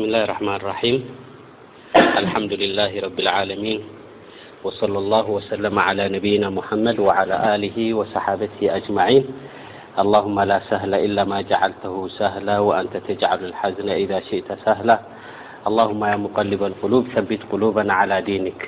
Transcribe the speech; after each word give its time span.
بسمله 0.00 0.24
الرحمن 0.24 0.54
الرحيم 0.64 0.96
الحمد 2.22 2.52
لله 2.52 2.92
رب 3.04 3.18
العالمين 3.20 3.80
وصلى 4.64 4.98
الله 4.98 5.26
وسلم 5.30 5.74
على 5.78 6.08
نبينا 6.16 6.48
محمد 6.50 6.96
وعلى 6.98 7.54
آله 7.54 7.76
وصحابته 7.94 8.60
أجمعين 8.62 9.24
اللهم 9.98 10.40
لا 10.40 10.58
سهل 10.72 10.92
إلا 10.94 11.22
ما 11.24 11.40
جعلته 11.44 12.08
سهلة 12.08 12.60
وأنت 12.60 12.96
تجعل 12.96 13.44
الحزن 13.44 13.88
إذا 13.88 14.18
شئت 14.30 14.48
سهله 14.64 14.98
اللهم 15.68 16.00
يا 16.04 16.16
مقلب 16.16 16.62
القلوب 16.70 17.04
ثبت 17.16 17.40
قلوبا 17.52 17.84
على 17.92 18.16
دينك 18.30 18.60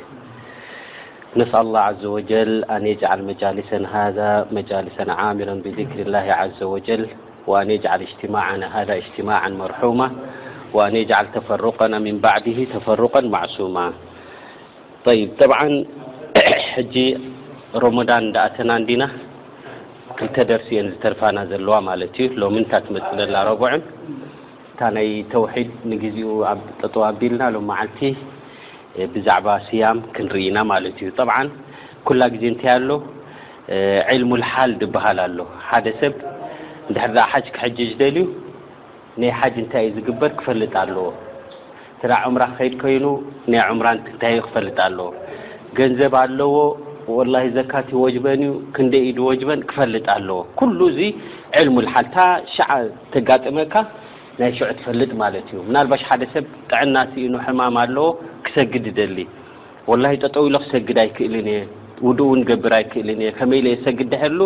نسأل 1.36 1.60
الله 1.66 1.80
عز 1.90 2.04
وجل 2.04 2.52
أن 2.64 2.82
يجعل 2.92 3.18
مجالسنا 3.24 3.88
هذا 3.98 4.30
مجالس 4.58 4.96
عامرا 5.08 5.54
بذكر 5.64 5.98
الله 6.06 6.26
عز 6.42 6.60
وجل 6.62 7.04
وأن 7.46 7.70
يجعل 7.70 8.00
اجتماعنا 8.02 8.66
هذا 8.80 8.94
اجتماعا 8.94 9.48
مرحومة 9.48 10.10
ነ 10.94 10.98
ል 11.24 11.26
ተፈርቀና 11.34 11.94
ምን 12.04 12.16
ባዕድ 12.24 12.46
ተፈሩቀን 12.74 13.26
ማሱማ 13.34 13.78
ሮሞዳን 17.82 18.24
እዳኣተናንዲና 18.30 19.04
ክልተ 20.16 20.36
ደርሲአን 20.50 20.86
ዝተርፋና 20.94 21.38
ዘለዋ 21.50 21.76
ማለት 21.88 22.12
እዩ 22.18 22.24
ሎምታትመፅ 22.42 23.06
ዘላ 23.18 23.36
ረቡዑን 23.48 23.82
እታ 24.70 24.80
ናይ 24.96 25.08
ተውሒድ 25.32 25.70
ንግዜኡ 25.92 26.32
ኣጠጠዋ 26.50 27.02
ኣቢልና 27.12 27.44
ሎ 27.54 27.60
ማዓልቲ 27.70 28.00
ብዛዕባ 29.14 29.48
ስያም 29.68 30.00
ክንርኢና 30.16 30.58
ማለት 30.72 30.96
እዩ 31.04 31.10
ኩላ 32.08 32.20
ግዜ 32.34 32.44
ንታይ 32.54 32.72
ኣሎ 32.78 32.90
ልሙ 34.22 34.30
ልሓል 34.42 34.72
ዝብሃል 34.82 35.20
ኣሎ 35.26 35.38
ሓደሰብ 35.68 36.14
ድ 36.94 37.24
ሓ 37.32 37.42
ክሕጅ 37.56 37.78
ደልዩ 38.00 38.22
ናይ 39.20 39.30
ሓጅ 39.38 39.56
እንታይ 39.62 39.84
እዩ 39.88 39.94
ዝግበር 39.96 40.30
ክፈልጥ 40.40 40.72
ኣለዎ 40.82 41.06
ትራ 42.00 42.12
ዑምራ 42.28 42.42
ክከይድ 42.50 42.74
ኮይኑ 42.82 43.04
ናይ 43.52 43.60
ዑምራንታይዩ 43.72 44.38
ክፈልጥ 44.46 44.78
ኣለዎ 44.88 45.08
ገንዘብ 45.78 46.14
ኣለዎ 46.22 46.48
ወላ 47.16 47.34
ዘካቲ 47.56 47.90
ወጅበን 48.04 48.42
እዩ 48.46 48.52
ክንደይ 48.76 49.04
ኢድ 49.10 49.18
ወጅበን 49.28 49.60
ክፈልጥ 49.70 50.06
ኣለዎ 50.16 50.38
ኩሉ 50.60 50.78
እዚ 50.92 51.00
ዕልሙሓልታ 51.60 52.16
ሸ 52.54 52.58
ተጋጥመካ 53.14 53.74
ናይ 54.40 54.50
ሽዑ 54.58 54.70
ትፈልጥ 54.80 55.10
ማለት 55.22 55.46
እዩ 55.52 55.60
ናልባሽ 55.76 56.04
ሓደ 56.08 56.22
ሰብ 56.34 56.44
ጥዕና 56.70 56.96
ሲእኖ 57.12 57.34
ሕማም 57.48 57.76
ኣለዎ 57.84 58.06
ክሰግድ 58.48 58.84
ዝደሊ 58.92 59.18
ወላ 59.92 60.04
ጠጠው 60.24 60.46
ኢሎ 60.50 60.56
ክሰግድ 60.66 60.98
ኣይክእል 61.06 61.36
ውድኡእውን 62.06 62.40
ገብር 62.48 62.72
ይክእል 62.82 63.08
ከመይ 63.38 63.60
ሰግድ 63.84 64.08
ደሕሉ 64.12 64.38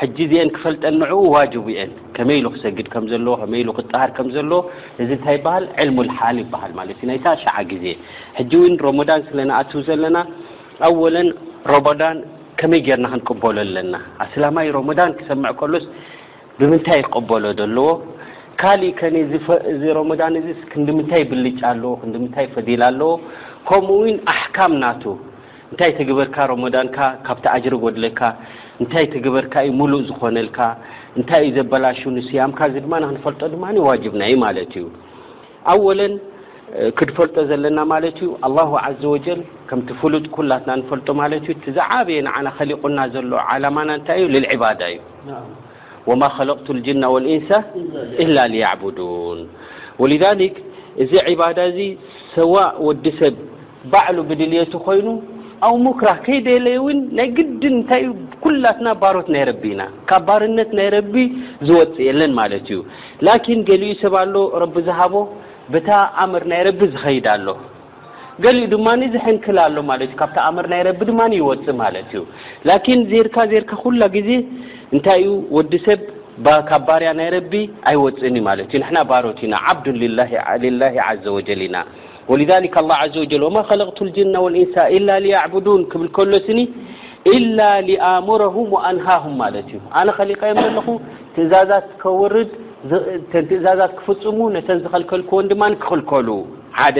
ሕጂ 0.00 0.16
ዚአን 0.30 0.48
ክፈልጠ 0.54 0.82
ንኡ 1.00 1.10
ዋጅቡ 1.34 1.66
ን 1.88 1.92
ከመይ 2.16 2.36
ኢሉ 2.40 2.46
ክሰግድ 2.54 2.88
ከዘ 2.94 3.12
ከይኢ 3.50 3.64
ክጠሃድ 3.76 4.10
ከዘ 4.16 4.34
እዚንታይ 5.02 5.34
ይበሃል 5.38 5.64
ዕልሙሓል 5.82 6.36
ይበሃል 6.42 6.72
ማለት 6.78 6.98
ናይ 7.10 7.18
ሳሸዓ 7.26 7.54
ግዜ 7.70 7.84
እው 8.40 8.64
ሮዳን 8.86 9.20
ስለንኣትዉ 9.28 9.80
ዘለና 9.88 10.18
ኣወለን 10.88 11.28
ሮዳን 11.72 12.16
ከመይ 12.60 12.80
ገርና 12.88 13.06
ክንቀበሎ 13.12 13.56
ኣለና 13.64 13.94
ኣስላማይ 14.24 14.68
ሮዳን 14.76 15.10
ክሰምዕ 15.20 15.52
ከሎስ 15.60 15.86
ብምንታይ 16.58 17.00
ክቀበሎ 17.06 17.44
ዘለዎ 17.60 17.88
ካሊእ 18.60 18.94
ከእዚ 19.00 19.82
ሮዳን 20.00 20.36
እ 20.42 20.44
ክንዲምንታይ 20.72 21.24
ብልጫ 21.32 21.60
ኣለዎ 21.72 21.94
ክታይ 22.02 22.46
ፈል 22.56 22.82
ኣለዎ 22.90 23.10
ከምኡው 23.70 24.02
ኣሕካም 24.34 24.74
ናቱ 24.84 25.02
እንታይ 25.70 25.90
ተግበርካ 25.98 26.36
ሮዳንካ 26.64 26.96
ካብቲ 27.26 27.44
ኣጅሪ 27.56 27.74
ጎድለካ 27.84 28.20
እንታይ 28.82 29.04
ትግበርካእዩ 29.14 29.68
ሙሉእ 29.80 30.00
ዝኮነልካ 30.08 30.58
እንታይ 31.18 31.42
እዩ 31.48 31.52
ዘበላሹ 31.58 32.00
ንስያምካዚ 32.16 32.74
ድማክንፈልጦ 32.86 33.40
ድማ 33.54 33.64
ዋጅብና 33.90 34.22
ዩ 34.32 34.38
ማለት 34.46 34.72
እዩ 34.80 34.84
ኣወለን 35.72 36.14
ክትፈልጦ 36.98 37.36
ዘለና 37.50 37.78
ማለት 37.92 38.16
ዩ 38.24 38.28
ኣ 38.86 38.88
ዘ 39.02 39.04
ወጀል 39.14 39.40
ከምቲ 39.68 39.88
ፍሉጥ 40.00 40.24
ኩላትና 40.36 40.70
ንፈልጦ 40.80 41.08
ማ 41.20 41.28
ዩ 41.50 41.56
ዝዓብየ 41.76 42.20
ዓና 42.34 42.48
ከሊቁና 42.58 42.98
ዘሎ 43.14 43.32
ዓላማና 43.54 43.90
ንታይ 44.00 44.20
እዩ 44.40 44.44
ባዳ 44.62 44.80
እዩ 44.94 45.00
ወማ 46.10 46.22
ከለቱ 46.36 46.66
ጅና 46.86 47.04
ወልእንሳ 47.14 47.50
ላ 48.36 48.46
ን 48.54 49.40
ወ 50.02 50.06
እዚ 51.02 51.10
ባዳ 51.40 51.58
ዚ 51.76 51.80
ሰዋ 52.34 52.54
ወዲሰብ 52.88 53.34
ባዕሉ 53.92 54.16
ብድልየቲ 54.28 54.72
ኮይኑ 54.86 55.06
ኣብ 55.64 55.76
ሙክራ 55.84 56.08
ከይደየለይእውን 56.24 56.98
ናይ 57.18 57.28
ግድን 57.36 57.74
እንታይ 57.78 58.02
ኩላትና 58.44 58.88
ባሮት 59.02 59.28
ናይ 59.34 59.44
ረቢ 59.50 59.62
ኢና 59.74 59.82
ካብ 60.10 60.22
ባርነት 60.26 60.70
ናይረቢ 60.78 61.14
ዝወፅ 61.68 61.94
የለን 62.08 62.32
ማለት 62.40 62.66
እዩ 62.72 62.80
ላኪን 63.26 63.60
ገሊኡ 63.70 63.94
ሰብኣሎ 64.02 64.34
ረቢ 64.62 64.76
ዝሃቦ 64.88 65.14
በታ 65.74 65.90
ኣምር 66.24 66.44
ናይ 66.52 66.62
ረቢ 66.68 66.80
ዝኸይድ 66.94 67.28
ኣሎ 67.34 67.48
ገሊኡ 68.44 68.66
ድማ 68.74 68.88
ዝሕንክል 69.14 69.58
ኣሎ 69.66 69.76
ማለት 69.90 70.10
እ 70.14 70.18
ካብታ 70.20 70.36
ኣምር 70.48 70.66
ናይ 70.72 70.82
ረቢ 70.88 71.00
ድማ 71.10 71.20
ይወፅ 71.40 71.64
ማለት 71.84 72.10
እዩ 72.14 72.22
ላኪን 72.70 73.02
ዜርካ 73.12 73.36
ዜርካ 73.52 73.72
ኩላ 73.84 74.02
ግዜ 74.16 74.30
እንታይ 74.94 75.22
ዩ 75.26 75.30
ወዲ 75.58 75.72
ሰብ 75.86 76.02
ካብ 76.68 76.82
ባርያ 76.88 77.10
ናይ 77.20 77.28
ረቢ 77.36 77.52
ኣይወፅን 77.90 78.34
እዩ 78.38 78.44
ማለት 78.50 78.68
እዩ 78.74 78.80
ንሕና 78.82 78.98
ባሮት 79.12 79.38
ኢና 79.46 79.54
ዓብዱን 79.72 79.96
ልላ 80.02 81.08
ዘ 81.24 81.24
ወጀል 81.38 81.62
ኢና 81.68 81.76
ወ 82.32 82.36
ዘ 83.14 83.34
ወማ 83.44 83.66
ለቱ 83.80 83.98
ጅና 84.16 84.34
እንሳ 84.60 84.76
ን 85.80 85.82
ክብል 85.92 86.08
ከሎስኒ 86.16 86.60
ላ 87.58 87.68
ኣምረም 88.08 88.58
ኣንሃም 88.88 89.32
ማለት 89.42 89.68
እዩ 89.70 89.78
ኣነ 90.00 90.08
ከሊቀዮም 90.18 90.58
ዘለኹ 90.66 90.86
ትእ 91.34 92.14
ርድ 92.34 92.52
ትእዛዛት 93.30 93.92
ክፍፅሙ 93.98 94.38
ነተን 94.54 94.78
ዝከልከልክዎን 94.82 95.48
ድማ 95.52 95.62
ክክልከሉ 95.82 96.28
ሓደ 96.80 96.98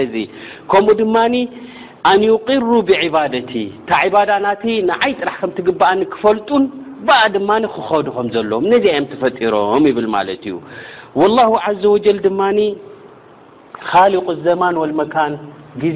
ከምኡ 0.71 0.89
ድማ 1.01 1.15
ኣንቅሩ 2.11 2.69
ብባደቲ 2.87 3.53
ታ 3.89 4.01
ባዳ 4.15 4.29
ና 4.45 4.49
ንዓይ 4.89 5.13
ጥራሕ 5.19 5.37
ከምትግኣኒ 5.43 5.99
ክፈልጡን 6.13 6.63
ኣ 7.21 7.23
ድማ 7.35 7.49
ክከድኩም 7.75 8.27
ዘሎዎም 8.35 8.65
ነዚያዮም 8.73 9.07
ተፈጢሮም 9.11 9.83
ይብል 9.89 10.07
ዩ 10.49 10.53
ق 13.91 13.93
لዘን 14.27 14.59
لመካ 14.91 15.15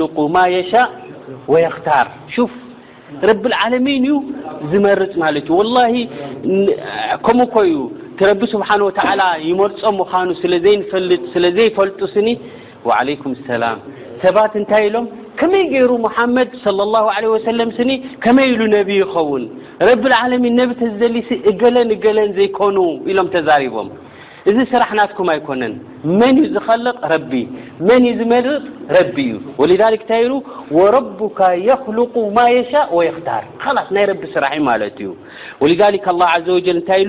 لق 0.00 0.18
ማ 0.34 0.42
ር 2.46 2.48
ረብልዓለሚን 3.28 3.94
እዩ 4.08 4.16
ዝመርፅ 4.70 5.12
ማለት 5.24 5.44
እዩ 5.48 5.56
ወላ 5.60 5.76
ከምኡ 7.26 7.46
ኮዩ 7.54 7.72
ቲ 8.18 8.28
ረቢ 8.30 8.42
ስብሓን 8.54 8.80
ወተዓላ 8.88 9.22
ይመርፆም 9.48 9.96
ምዃኑ 10.00 10.28
ስለዘይፈልጥ 10.42 11.22
ስለዘይፈልጡ 11.34 12.00
ስኒ 12.14 12.28
ዓለይኩም 12.98 13.32
ሰላም 13.48 13.78
ሰባት 14.24 14.52
እንታይ 14.60 14.82
ኢሎም 14.88 15.06
ከመይ 15.40 15.64
ገይሩ 15.72 15.90
ሙሓመድ 16.04 16.50
ለ 16.78 16.86
ላሁ 16.94 17.04
ለ 17.24 17.32
ወሰለም 17.34 17.68
ስኒ 17.78 17.90
ከመይ 18.24 18.46
ኢሉ 18.54 18.60
ነብ 18.74 18.88
ይኸውን 19.00 19.44
ረብልዓለሚን 19.88 20.54
ነብ 20.60 20.70
ተዝደሊሲ 20.80 21.30
እገለን 21.50 21.90
እገለን 21.96 22.30
ዘይኮኑ 22.38 22.76
ኢሎም 23.12 23.28
ተዛሪቦም 23.34 23.88
እዚ 24.48 24.58
ስራح 24.72 24.90
ናትك 24.98 25.18
ኣيኮነን 25.34 25.72
መን 26.18 26.36
ዝልق 26.52 26.68
መን 27.88 28.04
ዝመር 28.18 28.46
እዩ 29.00 29.18
ولذ 29.60 29.82
وربك 30.78 31.40
يخلق 31.70 32.14
ማ 32.36 32.38
يشاء 32.56 32.88
ويخታር 32.96 33.42
ናይ 33.94 34.04
ስራ 34.34 34.44
እዩ 34.88 35.08
ولذك 35.62 36.06
لله 36.14 36.28
عز 36.34 36.48
و 36.56 36.58
ታይ 36.88 37.02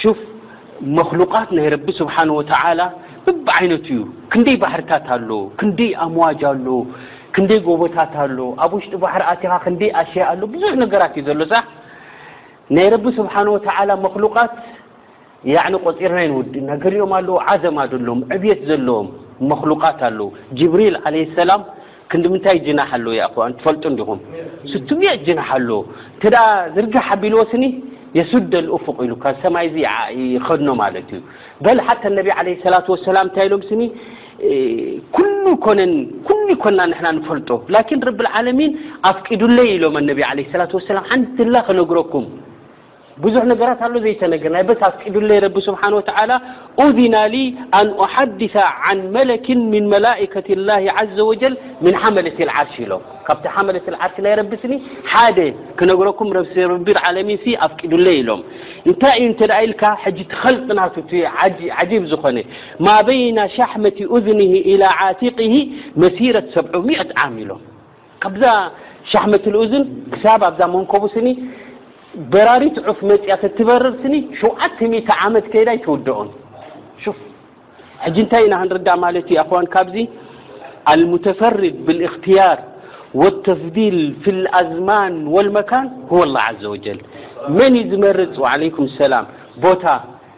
ፍ 0.00 0.08
መክሉቃት 0.96 1.48
ናይ 1.58 1.66
ረቢ 1.74 1.86
ስብሓን 2.00 2.28
ወተላ 2.38 2.80
ብብዓይነት 3.24 3.86
እዩ 3.92 4.00
ክንደይ 4.32 4.56
ባሕርታት 4.62 5.06
ኣሎ 5.14 5.30
ክንደይ 5.60 5.90
ኣምዋጅ 6.04 6.40
ኣሎ 6.50 6.66
ክንደይ 7.34 7.58
ጎቦታት 7.66 8.12
ኣሎ 8.24 8.38
ኣብ 8.64 8.72
ውሽጢ 8.76 8.94
ባሕር 9.04 9.22
ኣትኻ 9.30 9.52
ክንደይ 9.64 9.90
ኣሸያ 10.02 10.22
ኣሎ 10.32 10.42
ብዙሕ 10.54 10.70
ነገራት 10.82 11.14
እዩ 11.20 11.24
ዘሎሳ 11.28 11.52
ናይ 12.76 12.86
ረቢ 12.94 13.04
ስብሓን 13.18 13.48
ወተላ 13.54 13.90
መሉቃት 14.04 14.54
ቆፂርናይ 15.86 16.26
ንውድ 16.32 16.54
ነገሪኦም 16.70 17.12
ኣለዎ 17.18 17.36
ዓዘማ 17.50 17.78
ዘሎዎም 17.92 18.22
ዕብት 18.36 18.62
ዘለዎም 18.70 19.08
መክሉቃት 19.50 20.00
ኣለዉ 20.10 20.28
ጅብሪል 20.60 20.96
ለ 21.16 21.18
ሰላም 21.40 21.60
ክንዲ 22.12 22.26
ምንታይ 22.32 22.58
ጅናሕ 22.66 22.90
ኣለዉ 22.96 23.12
ኹንትፈልጡ 23.36 23.82
ንዲኹም 23.94 24.18
ስትምየ 24.72 25.10
ጅናሕ 25.26 25.48
ኣለ 25.56 25.70
ተ 26.22 26.34
ዝርጃሕ 26.76 27.04
ሓቢልዎስኒ 27.08 27.64
የሱደ 28.18 28.54
ኡፉቅ 28.76 28.96
ኢሉ 29.06 29.14
ካብ 29.22 29.36
ሰማይ 29.44 29.66
ዚ 29.74 29.82
ይኸድኖ 30.20 30.68
ማለት 30.82 31.08
እዩ 31.16 31.20
በ 31.64 31.74
ሓታ 31.88 32.02
ነብ 32.16 32.28
ለ 32.46 32.54
ሰላት 32.64 32.88
ሰላም 33.08 33.26
እንታይ 33.28 33.46
ኢሎም 33.48 33.62
ስኒ 33.70 33.82
ን 35.90 35.90
ኩሉ 36.28 36.38
ይኮና 36.54 36.80
ንሕና 36.90 37.08
ንፈልጦ 37.18 37.50
ላኪን 37.74 38.02
ረብልዓለሚን 38.08 38.72
ኣፍቂዱለይ 39.12 39.68
ኢሎም 39.76 39.96
ነቢ 40.10 40.20
ለ 40.40 40.50
ላት 40.60 40.74
ሰላም 40.90 41.08
ሓንትላ 41.12 41.54
ክነግረኩም 41.68 42.26
ብዙ 43.24 43.36
ነገራት 43.50 43.80
ኣ 43.86 44.00
ዘይተነገ 44.04 44.44
ናይ 44.54 44.62
በ 44.68 44.72
ኣፍቂይ 44.88 45.10
ስ 45.66 45.70
ذና 46.98 47.14
ن 47.84 47.88
أሓድث 48.04 48.54
عن 48.84 48.98
መለክ 49.16 49.46
ن 49.70 49.72
መላة 49.92 50.34
ላه 50.68 50.82
عዘ 50.96 51.16
وجል 51.30 51.54
ن 51.84 51.86
ሓመለة 52.00 52.38
ርሽ 52.58 52.74
ሎ 52.90 52.92
ካብቲ 53.26 53.44
ሓለ 53.54 53.66
ርሽ 53.78 54.14
ናይ 54.24 54.32
ቢኒ 54.50 54.72
ክነረኩም 55.78 56.28
ቢሚ 56.86 57.38
ኣፍቂዱይ 57.66 58.18
ሎም 58.28 58.40
እንታይ 58.90 59.16
ዩ 59.66 59.68
ል 59.72 59.74
ትልና 60.20 60.80
ዝኮነ 62.12 62.36
ማ 62.86 62.88
ይن 63.22 63.38
ة 63.72 64.16
ذን 64.26 64.40
إى 64.72 64.76
عቲق 65.00 65.38
መሲረት 66.02 66.46
ሰዑ 66.56 66.74
ት 67.08 67.10
ዓ 67.22 67.24
ኢሎም 67.42 67.60
ካብዛ 68.22 68.42
ة 69.12 69.24
ን 69.80 69.82
ክብ 70.12 70.22
ኣብዛ 70.48 70.60
መንከቡ 70.74 71.02
ኒ 71.26 71.28
በራሪትዑፍ 72.32 72.98
መፅያ 73.10 73.34
ትበርር 73.58 73.84
7 74.04 75.12
ዓመት 75.28 75.46
ከዳ 75.54 75.68
ትውደኦ 75.86 76.20
ንታይ 78.24 78.42
ኢናክርዳ 78.48 78.90
ዩ 79.28 79.38
ኣ 79.60 79.62
ካዚ 79.74 79.94
المተፈርድ 80.92 81.76
ብالእክትር 81.86 82.58
والተفል 83.20 83.96
في 84.22 84.30
اኣዝማን 84.46 85.14
والمካن 85.34 85.86
هو 86.10 86.18
الله 86.26 86.42
عز 86.50 86.64
وج 86.72 86.86
መን 87.56 87.74
ዝመርፅ 87.90 88.34
ላ 89.12 89.14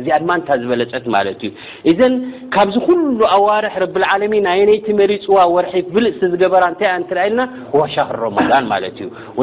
እዚ 0.00 0.06
ኣድማንታ 0.16 0.48
ዝበለፀት 0.60 1.04
ማለት 1.14 1.40
እዩ 1.46 1.50
እዘን 1.90 2.14
ካብዚ 2.54 2.76
ኩሉ 2.86 3.18
ኣዋርሒ 3.36 3.74
ረብዓለሚን 3.82 4.46
ኣይ 4.52 4.60
ነይቲ 4.70 4.86
መሪፅዋ 5.00 5.36
ወርሒ 5.54 5.74
ብልሲ 5.94 6.20
ዝገበራ 6.32 6.64
እታይያ 6.72 6.94
እንትርእልና 7.00 7.42
ዋ 7.78 7.82
ሻር 7.94 8.10
ረመን 8.22 8.66
ማለት 8.72 8.96
እዩ 9.04 9.08
ወ 9.38 9.42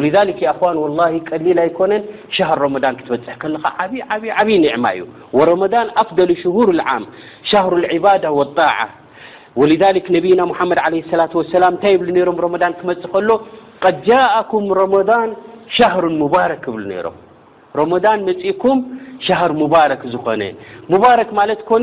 ዋን 0.65 0.77
ላ 0.99 1.07
ቀሊል 1.29 1.59
ኣይኮነን 1.65 2.03
ሻር 2.37 2.55
ረመን 2.63 2.97
ክትበፅሕ 2.99 3.35
ከለካ 3.43 3.65
ብይይዓብይ 3.93 4.57
ኒዕማ 4.65 4.85
እዩ 4.97 5.07
ረመን 5.51 5.75
ኣፍደል 6.03 6.33
ሽር 6.43 6.81
ዓም 6.95 7.05
ሻሩ 7.51 7.71
ዕባዳ 7.99 8.25
ጣة 8.59 8.89
ወ 9.59 9.63
ነብይና 10.15 10.41
ሓመድ 10.59 10.79
ለ 10.93 11.21
ላ 11.21 11.25
ሰላም 11.55 11.73
እንታይ 11.75 11.95
ብ 12.03 12.29
ሮም 12.29 12.37
ረን 12.63 12.73
ክመፅእ 12.81 13.09
ከሎ 13.15 13.29
ቀ 13.83 13.95
ጃእኩም 14.05 14.65
ረመضን 14.79 15.29
ሻሩ 15.77 16.03
ሙባረክ 16.21 16.59
ክብሉ 16.63 16.83
ነሮም 16.93 17.15
ረን 17.79 17.91
መኩም 18.47 18.79
ሻር 19.25 19.51
ክ 20.01 20.09
ዝኾነ 20.13 20.41
ክ 21.27 21.31
ማለት 21.39 21.59
ኮ 21.69 21.73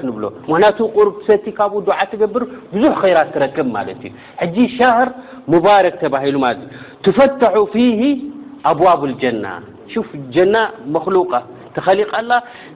ክ 0.01 0.11
ብሎ 0.17 0.27
ር 1.07 1.09
ሰቲ 1.29 1.47
ካኡ 1.59 1.75
ዓ 2.01 2.09
ገብር 2.23 2.45
ብዙ 2.75 2.85
ራት 3.19 3.31
ትረክብ 3.37 3.77
ር 5.87 5.91
ክ 6.01 6.05
ትፈተ 7.07 7.43
ኣዋብ 8.71 9.03
ጀና 9.23 9.47
ጀና 10.35 10.55
ተሊ 11.75 12.03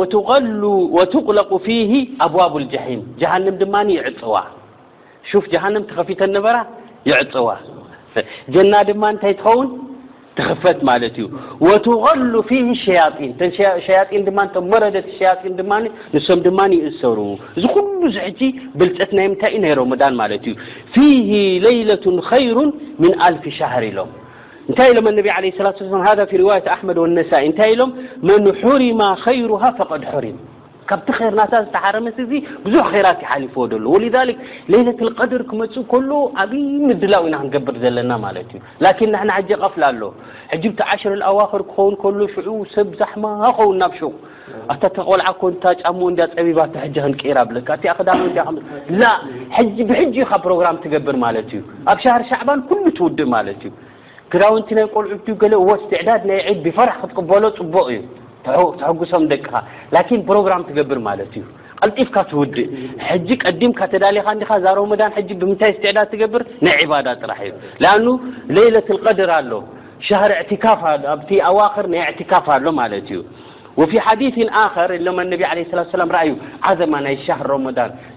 ትغለق 1.13 1.53
ፊ 1.65 1.67
ኣዋብ 2.27 2.55
ሒም 2.63 2.69
ሃንም 3.33 3.55
ድማ 3.63 3.75
ይዕፅዋ 3.99 4.37
ሃንም 5.65 5.83
ተከፊተ 5.91 6.21
ነበራ 6.37 6.57
ይዕፅዋ 7.11 7.49
ጀና 8.55 8.73
ድማ 8.89 9.03
እንታይ 9.13 9.33
ትኸውን 9.39 9.69
ትኽፈት 10.39 10.79
ማለት 10.91 11.15
እዩ 11.23 11.27
ትغሉ 11.87 12.33
ፊ 12.49 12.51
ሸንሸን 12.83 14.23
ድማ 14.29 14.39
መረደት 14.73 15.07
ሸን 15.19 15.53
ድማ 15.61 15.71
ንሶም 16.15 16.39
ድማ 16.47 16.59
ይእሰሩ 16.79 17.19
እዚ 17.59 17.65
ኩሉ 17.75 18.01
ዙሕ 18.17 18.27
ብልፀት 18.81 19.11
ናይ 19.19 19.27
ምታይ 19.35 19.51
ዩ 19.57 19.59
ናይ 19.67 19.73
ሮዳን 19.81 20.15
ማ 20.23 20.25
እዩ 20.39 20.47
ፊ 20.95 20.97
ሌይለة 21.67 22.05
ይሩ 22.47 22.59
ም 23.03 23.05
አልፊ 23.29 23.45
ሻር 23.61 23.85
ኢሎም 23.91 24.11
ሌة 24.71 24.91
ድ 37.01 37.03
ላ 37.13 37.17
ር 53.47 53.49
ክዳውንቲ 54.33 54.69
ናይ 54.77 54.87
ቆልዑ 55.43 55.63
ስትዕዳድ 55.83 56.23
ናይ 56.31 56.39
ድ 56.47 56.61
ብፈራሕ 56.67 56.95
ክትቅበሎ 57.01 57.45
ፅቡቕ 57.59 57.77
እዩ 57.95 57.99
ተሐጉሶም 58.79 59.25
ደቅኻ 59.33 59.51
ን 60.19 60.21
ፕሮግራም 60.31 60.63
ትገብር 60.69 60.99
ማት 61.07 61.21
እዩ 61.25 61.43
ቀልጢፍካ 61.83 62.17
ትውድእ 62.31 63.37
ቀዲምካ 63.45 63.81
ተዳሊኻ 63.93 64.51
ዛን 64.65 64.79
ብምታይ 65.43 65.73
ስትዕዳድ 65.77 66.09
ትገብር 66.15 66.43
ናይ 66.67 66.83
ባዳ 66.93 67.07
ጥራሕ 67.23 67.41
እዩ 67.51 67.89
ኣ 67.93 67.95
ሌይለة 68.57 68.89
ቀድር 69.07 69.33
ኣሎ 69.39 69.53
ሻር 70.09 70.33
ካፍ 70.65 70.81
ኣ 70.93 70.95
ኣዋክር 71.51 71.87
ናይ 71.95 72.03
ካፍ 72.33 72.49
ኣሎ 72.57 72.67
ማለ 72.81 72.93
እዩ 73.05 73.21
ሓዲ 74.07 74.23
ር 74.91 75.01
ሎ 75.05 75.07
ዩ 76.31 76.33
ዘማ 76.81 76.95
ናይ 77.07 77.15
ሻር 77.27 77.43
ረን 77.53 77.67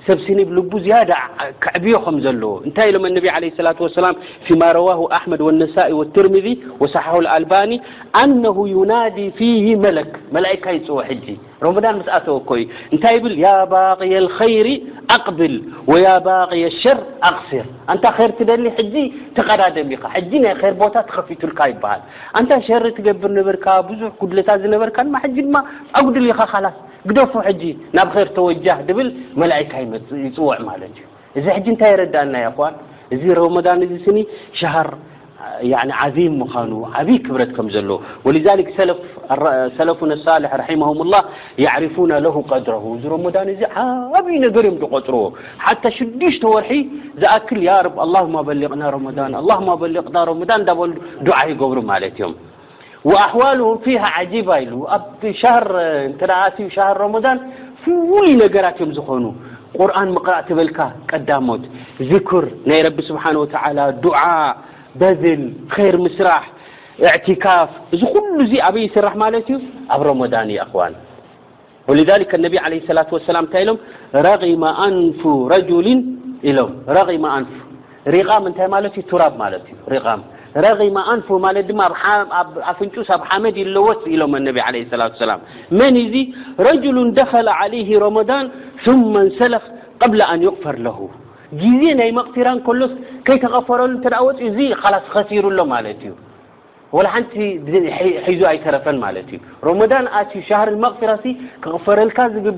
ሰብ 0.08 0.20
ል 0.50 0.50
ዝያደ 0.86 1.12
ክዕብዮ 1.64 1.94
ከም 2.06 2.18
ዘለዎ 2.26 2.54
እታይ 2.70 2.90
ኢሎም 2.92 3.06
ة 3.28 4.04
ላ 4.06 4.08
ማ 4.62 4.64
رዋه 4.78 5.00
ኣመድ 5.18 5.42
ولنሳ 5.48 5.76
ትርሚذ 6.16 6.48
صሓ 6.96 7.08
ኣልባن 7.36 7.72
ኣن 8.22 8.32
يናዲ 8.76 9.18
ف 9.38 9.42
መለክ 9.86 10.10
መካ 10.36 10.66
ይፅወ 10.78 11.00
ረዳ 11.66 11.86
ኣተወዩ 12.18 12.64
ታይ 13.04 13.16
ብ 13.24 13.26
ባق 13.74 14.00
لር 14.12 14.68
ኣቅብል 15.16 15.56
ባق 16.26 16.52
ሸር 16.82 16.98
ኣغር 17.30 17.66
ንታ 17.96 18.06
ር 18.28 18.32
ትደሊ 18.40 18.66
ተቀዳደም 19.38 19.90
ኻ 20.02 20.06
ናይ 20.46 20.54
ር 20.66 20.74
ቦታ 20.82 20.94
ተከፊቱልካ 21.10 21.60
ይሃል 21.74 22.02
ንታ 22.44 22.52
ሸር 22.68 22.84
ትገብር 22.98 23.32
በርካ 23.52 23.66
ብዙ 23.90 24.02
ጉድታ 24.22 24.50
ዝነበርካ 24.66 24.98
ድማ 25.38 25.56
ኣጉድል 26.00 26.28
ኢኻ 26.34 26.42
ላስ 26.66 26.78
ግደፉ 27.10 27.34
ሕጂ 27.48 27.64
ናብ 27.98 28.14
ር 28.26 28.28
ተወጃህ 28.38 28.80
ብል 28.98 29.10
መላእካ 29.42 29.72
ይፅውዕ 30.26 30.56
ማለት 30.70 30.94
እዩ 31.00 31.04
እዚ 31.40 31.46
ሕጂ 31.58 31.66
ንታይ 31.76 31.92
የረዳእና 31.94 32.36
ይን 32.46 32.76
እዚ 33.16 33.24
ረመን 33.40 33.82
እዚ 33.88 33.94
ስኒ 34.06 34.18
ሻሃር 34.60 34.90
ዓዚም 36.04 36.34
ምዃኑ 36.42 36.72
ዓብይ 37.00 37.18
ክብረት 37.26 37.52
ከም 37.58 37.68
ዘለዎ 37.76 37.98
ወዛ 38.28 38.46
ሰለፉን 39.78 40.12
ሳሌሕ 40.26 40.52
ራማهም 40.62 41.00
ላ 41.14 41.20
ርፉና 41.84 42.12
ለ 42.26 42.32
ቀድረ 42.52 42.74
እዚ 42.96 43.04
ረን 43.14 43.50
እዚ 43.54 43.62
ዓብይ 44.20 44.38
ነገር 44.46 44.66
እዮም 44.70 44.78
ዝቆፅርዎ 44.84 45.24
ሓታ 45.66 45.84
ሽዱሽተ 45.98 46.44
ወርሒ 46.56 46.72
ዝኣክል 47.24 47.60
ያ 47.70 47.78
ብ 47.94 48.10
ላهማ 48.16 48.38
በሊቕ 48.50 48.72
ና 48.82 48.92
ረን 48.96 49.70
በሊቕ 49.84 50.06
ና 50.18 50.26
ረን 50.32 50.44
ዳል 50.70 50.92
ዱዓ 51.30 51.40
ይገብሩ 51.52 51.78
ማለት 51.94 52.16
እዮም 52.20 52.34
ኣحዋه 53.14 53.50
ሃ 53.58 54.44
ባ 54.48 54.58
ኢ 54.64 54.70
ኣ 55.44 55.56
ር 57.00 57.02
ን 57.38 57.40
ይ 58.28 58.36
ነገራት 58.44 58.78
እዮም 58.82 58.92
ዝኮኑ 58.98 59.26
ቁርን 59.78 60.10
ቕራእ 60.26 60.48
በልካ 60.58 60.80
ቀዳሞት 61.12 61.64
ذክር 62.12 62.46
ናይ 62.70 62.80
ረ 62.86 62.90
ስሓه 63.10 63.36
و 63.42 63.44
ድዓ 64.06 64.20
በذል 65.00 65.44
ር 65.94 65.96
ምስራሕ 66.06 66.44
اካፍ 67.16 67.70
እዚ 67.94 68.02
ኩሉ 68.14 68.36
ዚ 68.52 68.54
ኣበይ 68.68 68.84
ይስራሕ 68.90 69.14
ማለት 69.24 69.46
ዩ 69.54 69.56
ኣብ 69.94 70.02
ذ 70.34 70.36
ላة 71.98 73.30
ላ 73.38 73.40
ታይ 73.54 73.64
ሎ 73.70 73.72
ረ 74.26 74.28
ኣን 74.86 74.94
ረجል 75.54 75.88
ሎ 76.58 76.60
ረ 76.98 77.00
ን 77.42 77.46
ሪቃ 78.16 78.30
ታይ 78.58 78.68
ዩ 78.98 79.02
ቱራብ 79.12 79.36
ዩ 79.98 80.02
ፍ 80.56 80.58
ኣ 80.64 80.88
ድ 81.68 81.70
ض 81.70 81.72
ሰክ 83.08 83.24
غፈር 93.56 94.46
ዜ 94.56 94.58
ይሎ 94.66 94.76
ተፈረሉፅ 98.88 99.26
ሩ 99.66 99.68
ፈ 101.00 101.02
ር 101.10 101.12
ፈረካ 101.90 102.18
ዝእ 102.46 102.56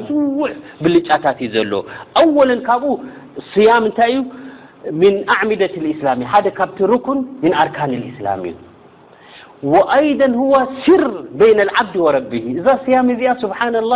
ብጫታት 0.84 1.40
ዩ 1.46 1.78
ካኡ 2.70 2.84
صያ 3.54 3.70
ታይ 4.00 4.14
ዩ 4.18 4.20
ن 5.14 5.16
عሚደة 5.40 5.74
الإسل 5.82 6.08
ደ 6.46 6.48
ካቲ 6.60 6.78
ركن 6.94 7.18
من 7.44 7.52
ርካن 7.68 7.92
الإسلم 8.00 8.40
هو 9.72 9.76
ስር 10.86 11.04
ين 11.50 11.60
الዓبዲ 11.66 11.94
ور 12.06 12.16
እዛ 12.60 12.66
صያ 12.86 12.96
ዚ 13.20 13.22
ه 13.62 13.96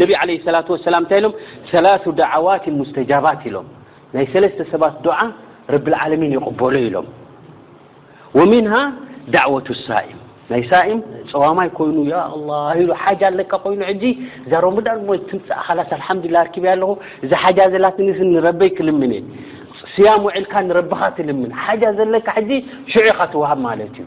ነቢ 0.00 0.10
ለ 0.28 0.48
ላ 0.54 0.58
ሰላም 0.86 1.02
እንታይ 1.06 1.20
ሎም 1.24 1.32
ሰላ 1.72 1.86
ድዓዋት 2.20 2.64
ሙስተጃባት 2.78 3.42
ኢሎም 3.48 3.66
ናይ 4.14 4.24
ሰለስተ 4.34 4.60
ሰባት 4.72 4.94
ድዓ 5.06 5.18
ረቢዓለሚን 5.74 6.32
ይቅበሉ 6.36 6.74
ኢሎም 6.86 7.06
ወሚንሃ 8.38 8.74
ዳዕወቱ 9.34 9.68
ሳእም 9.86 10.18
ናይ 10.50 10.62
ሳእም 10.70 11.00
ፀዋማይ 11.32 11.70
ኮይኑ 11.78 11.96
ሓ 13.00 13.14
ኣለካ 13.30 13.52
ኮይኑ 13.64 13.80
ዚ 14.02 14.12
ዛሮሙዳን 14.52 14.98
ሞ 15.08 15.16
ትምፃእ 15.30 15.60
ካላት 15.68 15.90
ልሓምድላ 16.00 16.36
ርክብ 16.48 16.64
ኣለኹ 16.74 16.90
እዚ 17.24 17.32
ሓ 17.42 17.54
ዘላትስ 17.74 18.18
ንረበይ 18.34 18.70
ክልምን 18.76 19.12
ስያም 19.94 20.22
ውዒልካ 20.28 20.54
ንረብካ 20.68 21.02
ትልምን 21.18 21.50
ሓ 21.64 21.76
ዘለካ 22.00 22.28
ዚ 22.48 22.50
ሽዑካ 22.94 23.20
ትዋሃብ 23.32 23.60
ማለት 23.68 23.92
እዩ 24.02 24.06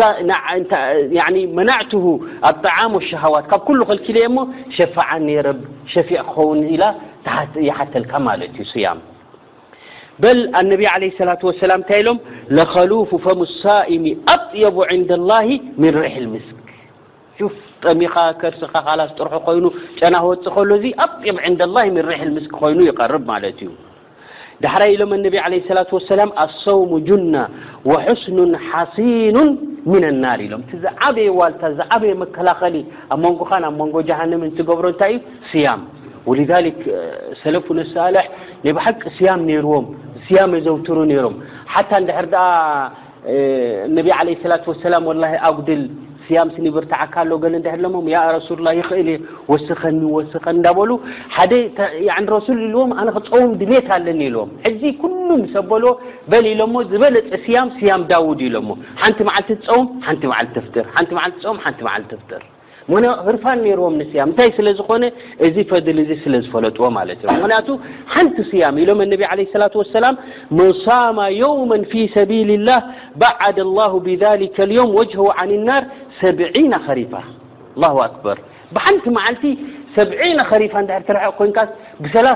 ተ 0.00 0.10
ና 0.30 1.76
ጣ 1.92 2.02
ዋት 3.36 3.46
ካብ 3.52 3.82
ሸ 4.74 6.06
ፊዕ 6.10 6.20
ክን 6.36 6.60
ሓተልካ 7.78 8.14
ዩ 8.42 8.78
ላ 11.70 11.76
ታ 11.90 12.86
ሎ 12.90 13.02
ፍ 13.12 13.22
ፈም 13.26 13.42
لሳም 13.50 14.00
ን 15.80 15.94
ር 15.96 16.40
ስክ 17.36 17.60
ጠሚካ 17.90 18.16
ከርሲካ 18.40 18.74
ካጥር 18.88 19.28
ኮይኑ 19.46 19.64
ጨና 20.00 20.14
ወፅ 20.26 20.44
ስክ 20.94 22.58
ይኑ 22.70 22.82
ይር 22.88 23.62
ዩ 23.68 23.70
ዳሕራ 24.64 24.82
ኢሎም 24.94 25.12
ነቢ 25.26 25.34
عله 25.44 25.62
ላة 25.78 25.90
وሰላ 25.96 26.20
ኣلصውም 26.42 26.90
ጅና 27.08 27.34
وحስኑ 27.90 28.38
ሓሲኑ 28.68 29.36
من 29.92 30.04
لናር 30.14 30.40
ኢሎም 30.46 30.62
ቲ 30.68 30.80
ዝዓበየ 30.84 31.28
ዋልታ 31.40 31.62
ዝዓበየ 31.78 32.12
መከላኸሊ 32.22 32.74
ኣብ 33.14 33.20
ንጎኻ 33.24 33.50
ኣብ 33.68 33.78
ንጎ 33.88 33.94
ጃሃንምትገብሮ 34.10 34.84
እንታይ 34.92 35.14
እዩ 35.16 35.22
صያም 35.50 35.80
ወلذ 36.28 36.50
ሰለፉን 37.42 37.78
ሳልح 37.94 38.26
ነባሓቂ 38.66 39.02
ስያም 39.18 39.42
ርዎም 39.66 39.88
ያም 40.36 40.52
ዘውትሩ 40.66 40.98
ነሮም 41.10 41.34
ሓታ 41.72 41.90
ድር 42.08 42.26
ኣ 42.44 42.44
ነብ 43.96 44.06
عለه 44.18 44.40
ላة 44.52 44.64
وسላ 44.70 44.94
واላ 45.08 45.24
ኣጉድል 45.48 45.82
ስያም 46.26 46.48
ስንብርተዓካሎ 46.56 47.30
ለሞ 47.84 47.94
ሱላ 48.48 48.66
ይኽእል 48.80 49.08
ወስኸኒ 49.52 50.00
ወስ 50.16 50.32
እዳሉ 50.52 50.90
ሱል 52.46 52.60
ልዎምነ 52.74 53.08
ክፀውም 53.16 53.52
ድሜት 53.62 53.88
ኣለኒ 53.98 54.20
ኢዎም 54.30 54.50
ዚ 54.80 54.92
ኩሉም 55.02 55.42
ሰበልዎ 55.56 55.92
በ 56.32 56.42
ኢሎሞ 56.52 56.74
ዝበለፀ 56.92 57.30
ስያም 57.46 57.68
ስያም 57.80 58.02
ዳድ 58.14 58.40
ኢሎ 58.48 58.56
ሓንቲ 59.02 59.18
መዓልቲ 59.28 59.58
ፀውም 59.66 59.86
ሓንቲ 60.08 60.24
ዓል 60.36 60.48
ፍርቲቲ 60.56 61.86
ዓል 61.96 62.04
ፍርርፋን 63.26 63.60
ርዎም 63.78 63.96
ያ 64.16 64.22
እንታይ 64.28 64.48
ስለዝኮነ 64.56 65.04
እዚ 65.46 65.56
ፈድል 65.70 65.98
እ 66.04 66.16
ስለዝፈለጥዎ 66.22 66.82
ማ 66.96 67.04
እ 67.12 67.14
ክንቱ 67.32 67.68
ሓንቲ 68.14 68.36
ስያም 68.48 68.78
ኢሎም 68.82 69.00
ላ 69.62 69.68
ሰላ 69.94 70.06
መማ 70.58 71.18
የው 71.42 71.54
ፊ 71.92 72.02
ሰቢልላህ 72.16 72.80
በዓድ 73.22 73.58
ብካ 74.06 74.58
ዮም 74.78 74.90
ወ 74.98 75.02
ን 75.50 75.54
ናር 75.68 75.84
ሪ 76.20 76.62
ኣበር 78.06 78.38
ብሓንቲ 78.76 79.04
መዓልቲ 79.16 79.44
ሰብዒና 79.94 80.38
ከሪፋ 80.50 80.74
ድሕር 80.88 81.02
ትርሐ 81.08 81.24
ኮይንካ 81.38 81.58
ብሰላ 82.04 82.28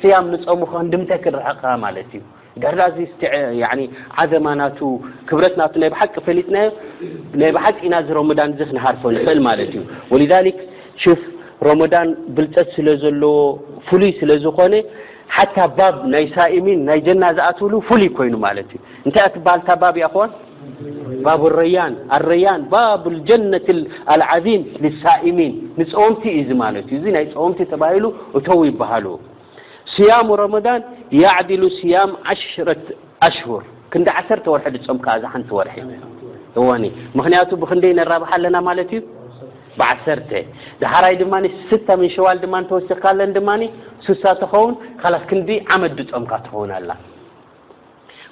ስያም 0.00 0.26
ንፀሙከንድምታይ 0.32 1.18
ክረሐካ 1.24 1.62
ማለት 1.84 2.10
እዩ 2.18 2.22
ደርዳዚ 2.62 2.98
ዓዘማ 4.22 4.46
ናቱ 4.60 4.78
ክብረት 5.28 5.54
ና 5.60 5.66
ናይ 5.82 5.90
ብሓቂ 5.94 6.14
ፈሊጥናዮ 6.26 6.68
ናይ 7.42 7.50
ብሓፂ 7.56 7.76
ኢናዚ 7.88 8.08
ሮመዳን 8.18 8.52
ዘ 8.58 8.68
ክነሃርፎ 8.70 9.02
ንኽእል 9.16 9.40
ማለት 9.48 9.72
እዩ 9.74 9.82
ወ 10.12 11.14
ፍ 11.20 11.24
ሮመዳን 11.68 12.08
ብልፀት 12.36 12.68
ስለ 12.76 12.86
ዘለዎ 13.02 13.34
ፍሉይ 13.88 14.12
ስለ 14.20 14.30
ዝኮነ 14.44 14.74
ሓታ 15.34 15.56
ባብ 15.78 15.96
ናይ 16.14 16.24
ሳእሚን 16.36 16.80
ናይ 16.88 17.00
ጀና 17.08 17.24
ዝኣትውሉ 17.38 17.74
ፍሉይ 17.90 18.10
ኮይኑ 18.16 18.34
ማለት 18.46 18.68
እዩ 18.76 18.80
እንታይ 19.06 19.24
ኣ 19.26 19.28
ትበሃልታ 19.36 19.68
ባብ 19.82 19.94
እያ 20.00 20.06
ኸዋን 20.14 20.30
ያ 21.74 21.84
ረያን 22.30 22.60
ባብ 22.72 23.04
ጀነት 23.28 23.66
ልዓዚም 24.20 24.62
ሳኢሚን 25.02 25.52
ንፆምቲ 25.80 26.22
ዩዚ 26.38 26.50
ማትእዩ 26.60 26.94
እዚ 26.98 27.04
ናይ 27.16 27.24
ምቲ 27.50 27.58
ተባሂሉ 27.72 28.04
እቶዉ 28.38 28.60
ይበሃሉ 28.70 29.06
ስያሙ 29.94 30.28
ረመዳን 30.42 30.80
የዕዲሉ 31.20 31.62
ስያም 31.78 32.12
ዓሽ 32.32 32.44
ኣሽሁር 33.28 33.62
ክንዳ 33.92 34.08
ዓተ 34.20 34.30
ወርሒ 34.54 34.68
ድፆምካ 34.76 35.06
ዛ 35.22 35.30
ሓንቲ 35.34 35.50
ወርሒ 35.58 35.80
ምክንያቱ 37.18 37.50
ብክንደይ 37.62 37.94
ነራብሓ 38.00 38.30
ኣለና 38.38 38.56
ማት 38.68 38.92
ዩ 38.96 39.00
ዓ 39.90 39.92
ድሃራይ 40.82 41.14
ድማ 41.22 41.34
ስታ 41.68 41.88
ምን 42.00 42.10
ሸዋል 42.16 42.38
ድማ 42.44 42.54
ተወሲኽካ 42.72 43.04
ለ 43.20 43.30
ድማ 43.38 43.50
ሱሳ 44.08 44.24
ትኸውን 44.42 44.74
ክንዲ 45.30 45.50
ዓመድ 45.74 45.92
ድፆምካ 46.02 46.32
ትኸውን 46.46 46.70
ኣላ 46.78 46.90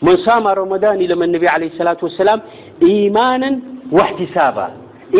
መንሳማ 0.09 0.47
ረመዳን 0.59 1.00
ኢሎም 1.07 1.23
ነቢ 1.35 1.45
ለ 1.62 1.66
ሰላት 1.80 2.00
ወሰላም 2.09 2.40
ኢማነን 2.92 3.57
ወሕትሳባ 3.99 4.59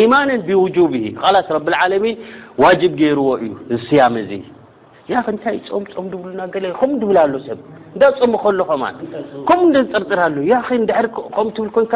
ኢማንን 0.01 0.41
ብውጁብ 0.47 0.93
ካላስ 1.21 1.47
ረብልዓለሚን 1.57 2.17
ዋጅብ 2.63 2.93
ገይርዎ 3.01 3.27
እዩ 3.43 3.51
ዝስያም 3.73 4.15
እዙ 4.23 4.31
ያ 5.13 5.21
ንታይእ 5.35 5.61
ፆምም 5.73 6.05
ድብሉና 6.11 6.41
ገ 6.53 6.57
ከም 6.79 6.91
ድብል 6.99 7.17
ኣሎ 7.23 7.33
ሰብ 7.47 7.59
እዳፀም 7.95 8.33
ከሎኸማ 8.43 8.83
ከምኡ 9.49 9.65
ደ 9.75 9.79
ዝጠርጥርሉ 9.87 10.37
ምትብልኮይንካ 11.47 11.93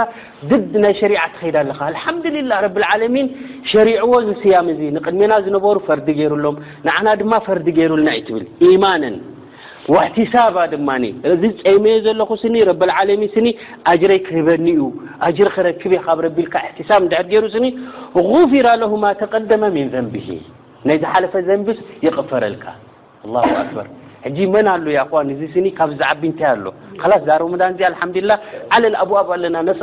ድድ 0.50 0.74
ናይ 0.86 0.94
ሸሪዓ 1.02 1.22
ትኸዳ 1.36 1.56
ኣለካ 1.64 1.80
አልሓምድልላ 1.92 2.52
ረብልዓለሚን 2.66 3.28
ሸሪዕዎ 3.74 4.14
ዝስያም 4.30 4.68
እዙ 4.74 4.82
ንቅድሜና 4.98 5.34
ዝነበሩ 5.46 5.78
ፈርዲ 5.90 6.08
ገይሩሎም 6.20 6.58
ንዓና 6.90 7.08
ድማ 7.22 7.34
ፈርዲ 7.48 7.68
ገይሩልና 7.80 8.10
እዩ 8.20 8.28
ትብል 8.30 8.46
ማነን 8.86 9.18
ወሕትሳባ 9.94 10.58
ድማ 10.72 10.90
እዚ 11.32 11.42
ፀመየ 11.62 11.96
ዘለኹ 12.06 12.30
ኒ 12.54 12.58
ረብዓለሚን 12.70 13.30
ስኒ 13.36 13.48
ኣጅረይ 13.92 14.20
ክህበኒኡ 14.28 14.80
ኣጅሪ 15.28 15.48
ክረክብ 15.58 15.94
ካብ 16.06 16.20
ረቢልካ 16.26 16.56
እሕትሳብ 16.68 17.04
ድሕርገይሩ 17.12 17.46
ስኒ 17.56 17.66
غፍራ 18.32 18.68
ለሁ 18.84 18.92
ማ 19.04 19.14
ተቀደመ 19.22 19.64
ምን 19.76 19.88
ዘንብሂ 19.94 20.28
ናይ 20.90 20.98
ዝሓለፈ 21.04 21.34
ዘንብ 21.50 21.68
ይቕፈረልካ 22.08 22.66
ኣክበር 23.62 23.86
መን 24.54 24.66
ኣ 24.74 24.76
ካብ 25.80 25.90
ታ 26.40 26.42
ኣሎ 27.06 27.14
ዛ 27.28 27.30
ኣና 28.76 28.86
أ 29.02 29.04
ه 29.06 29.08
و 29.16 29.18
ብመ 29.30 29.42
ረ 29.42 29.44
ና 29.56 29.58
ዛ 29.68 29.70
ና 29.78 29.80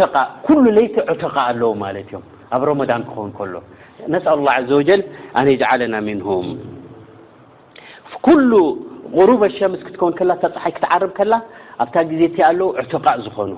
ተቃኩሉ 0.00 0.64
ለይቲ 0.76 0.94
ዑተቃ 1.12 1.34
ኣለዎ 1.50 1.70
ማለት 1.84 2.04
እዮም 2.10 2.24
ኣብ 2.56 2.62
ረመዳን 2.68 3.02
ክኸውን 3.08 3.30
ከሎ 3.38 3.54
ነስኣ 4.14 4.32
ላ 4.48 4.54
ዘ 4.68 4.70
ወጀል 4.80 5.02
ኣንየጅዓለና 5.40 5.94
ምንሁም 6.08 6.46
ኩሉ 8.26 8.50
ቅሩበሸምስ 9.16 9.80
ክትከውን 9.86 10.14
ከላ 10.18 10.30
ታፀሓይ 10.42 10.72
ክትዓርብ 10.76 11.10
ከላ 11.18 11.34
ኣብታ 11.82 11.94
ግዜ 12.10 12.20
እቲ 12.30 12.38
ኣለዉ 12.50 12.68
ዑተቃ 12.80 13.06
ዝኾኑ 13.26 13.52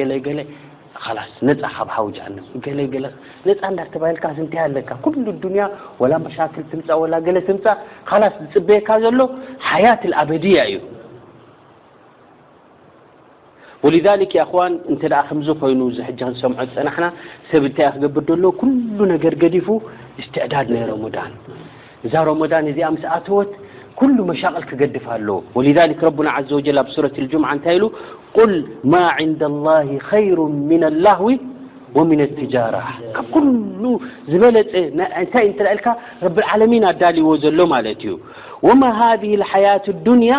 ገለገገ 0.00 0.26
ስ 1.34 1.38
ነፃ 1.46 1.62
ካብሓው 1.76 2.08
ኣን 2.24 2.34
ገ 2.64 2.74
ነፃ 2.80 2.92
እዳተባሂልካ 3.72 4.24
ንታይ 4.44 4.60
ኣለካ 4.68 4.90
ኩሉ 5.04 5.24
ዱንያ 5.44 5.62
ወላ 6.02 6.12
መሻክል 6.26 6.64
ትምፃ 6.72 6.86
ወላ 7.02 7.14
ገለ 7.26 7.38
ትምፃእ 7.48 8.18
ላስ 8.22 8.34
ዝፅበየካ 8.42 8.88
ዘሎ 9.04 9.20
ሓያት 9.70 10.02
ኣበዲያ 10.22 10.58
እዩ 10.72 10.76
ولذ 13.86 14.06
ን 14.20 14.22
እተ 14.94 15.04
ከ 15.10 15.30
ኮይኑ 15.60 15.80
ክሰምዖ 16.18 16.58
ፀናና 16.74 17.04
ሰብ 17.50 17.64
ታ 17.76 17.88
ክገብር 17.94 18.22
ሎ 18.42 18.44
ኩل 18.60 18.72
ነገር 19.14 19.34
ገዲፉ 19.42 19.68
ስትዕዳድ 20.24 20.66
ናይ 20.74 20.84
ሮሞዳን 20.92 21.32
እዛ 22.06 22.12
ሮዳን 22.28 22.64
እዚኣ 22.72 22.86
ምስኣተወት 22.96 23.50
ኩل 23.98 24.12
መሻቅል 24.30 24.64
ክገድፍ 24.70 25.06
ኣሎ 25.16 25.28
ل 25.66 25.78
ረና 26.02 26.30
ዘ 26.50 26.52
ኣብ 26.78 26.78
ረ 27.04 27.38
ም 27.42 27.46
እታይ 27.56 27.78
ል 27.82 28.54
ማ 28.92 28.94
عንد 29.18 29.42
الله 29.52 29.86
خይሩ 30.10 30.38
ن 30.68 30.82
الላህው 30.92 31.28
ون 31.98 32.10
ትጃራ 32.38 32.76
ዝበለ 34.30 34.56
ታ 35.84 35.90
ል 36.28 36.28
ዓለሚን 36.52 36.82
ኣዳልይዎ 36.92 37.28
ዘሎ 37.44 37.58
ማለት 37.74 38.00
እዩ 38.06 38.14
ማ 38.80 38.82
هذه 39.02 39.32
اሓية 39.46 39.86
الድንያ 39.94 40.32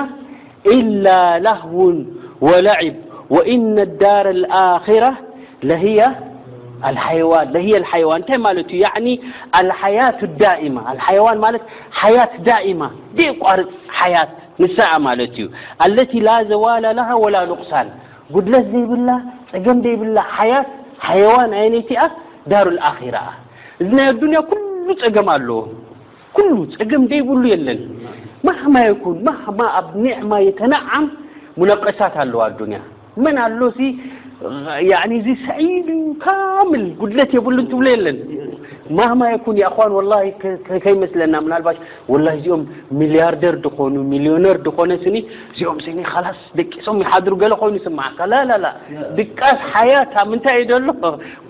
إላ 0.77 1.07
ላህو 1.47 1.79
وላዕብ 2.47 2.95
وእن 3.35 3.75
ዳር 4.01 4.27
ኣራ 4.85 5.05
ዋ 7.31 7.33
ዋን 7.33 7.51
እንታይ 7.55 8.03
ማት 8.45 8.59
ዩ 8.81 8.87
ሓያቱ 9.81 10.19
ዳማ 10.41 10.77
ዋን 11.25 11.37
ለት 11.55 11.69
ያት 12.17 12.33
ዳማ 12.47 12.81
ደ 13.17 13.27
ቋርፅ 13.43 13.69
ሓያት 13.99 14.31
ንሳ 14.63 14.79
ማለት 15.07 15.35
እዩ 15.43 15.47
ለ 15.95 16.01
ላ 16.27 16.31
ዘዋላ 16.51 16.85
وላ 17.23 17.37
قሳን 17.61 17.87
ጉድለት 18.35 18.67
ዘይብላ 18.73 19.09
ፀገም 19.51 19.79
ይብላ 19.93 20.17
ያት 20.51 20.69
ዋን 21.35 21.51
ይነይቲኣ 21.65 22.01
ዳሩ 22.51 22.67
ራ 23.15 23.17
እዚ 23.81 23.89
ናይ 23.99 24.07
ኣዱንያ 24.13 24.39
ኩሉ 24.51 24.87
ፀገም 25.03 25.27
ኣለዎ 25.35 25.59
ሉ 26.49 26.53
ፀገም 26.79 27.03
ደይብሉ 27.13 27.43
የለን 27.53 27.79
ማማ 28.47 28.75
የን 28.89 29.17
ማማ 29.27 29.59
ኣብ 29.79 29.87
ኒዕማ 30.03 30.31
የተነዓም 30.47 31.05
ሙነቀሳት 31.59 32.15
ኣለዋ 32.23 32.41
አንያ 32.49 32.79
መን 33.23 33.37
ኣሎሲ 33.45 33.79
እዚ 35.17 35.27
ሰዒሉ 35.47 35.89
ካምል 36.23 36.81
ጉድለት 37.01 37.31
የብሉ 37.35 37.57
እንትብሎ 37.63 37.87
የለን 37.93 38.17
ማማይኩን 38.97 39.57
ኣን 39.83 39.91
ወላ 39.97 40.13
ከይመስለና 40.83 41.35
ምናልባሽ 41.45 41.77
ወላ 42.13 42.25
እዚኦም 42.37 42.63
ሚሊያርደር 42.99 43.55
ድኮኑ 43.65 43.93
ሚሊዮነር 44.13 44.57
ድኮነኒ 44.65 45.13
እዚኦም 45.53 45.77
ኒ 45.99 46.03
ላስ 46.25 46.41
ደቂሶም 46.59 46.97
ይሓድሩ 47.03 47.33
ገለ 47.43 47.53
ኮይኑ 47.61 47.77
ስማዓካ 47.85 48.19
ላላ 48.31 48.65
ድቃስ 49.19 49.55
ሓያታ 49.75 50.15
ምንታይ 50.31 50.59
ዩሎ 50.71 50.89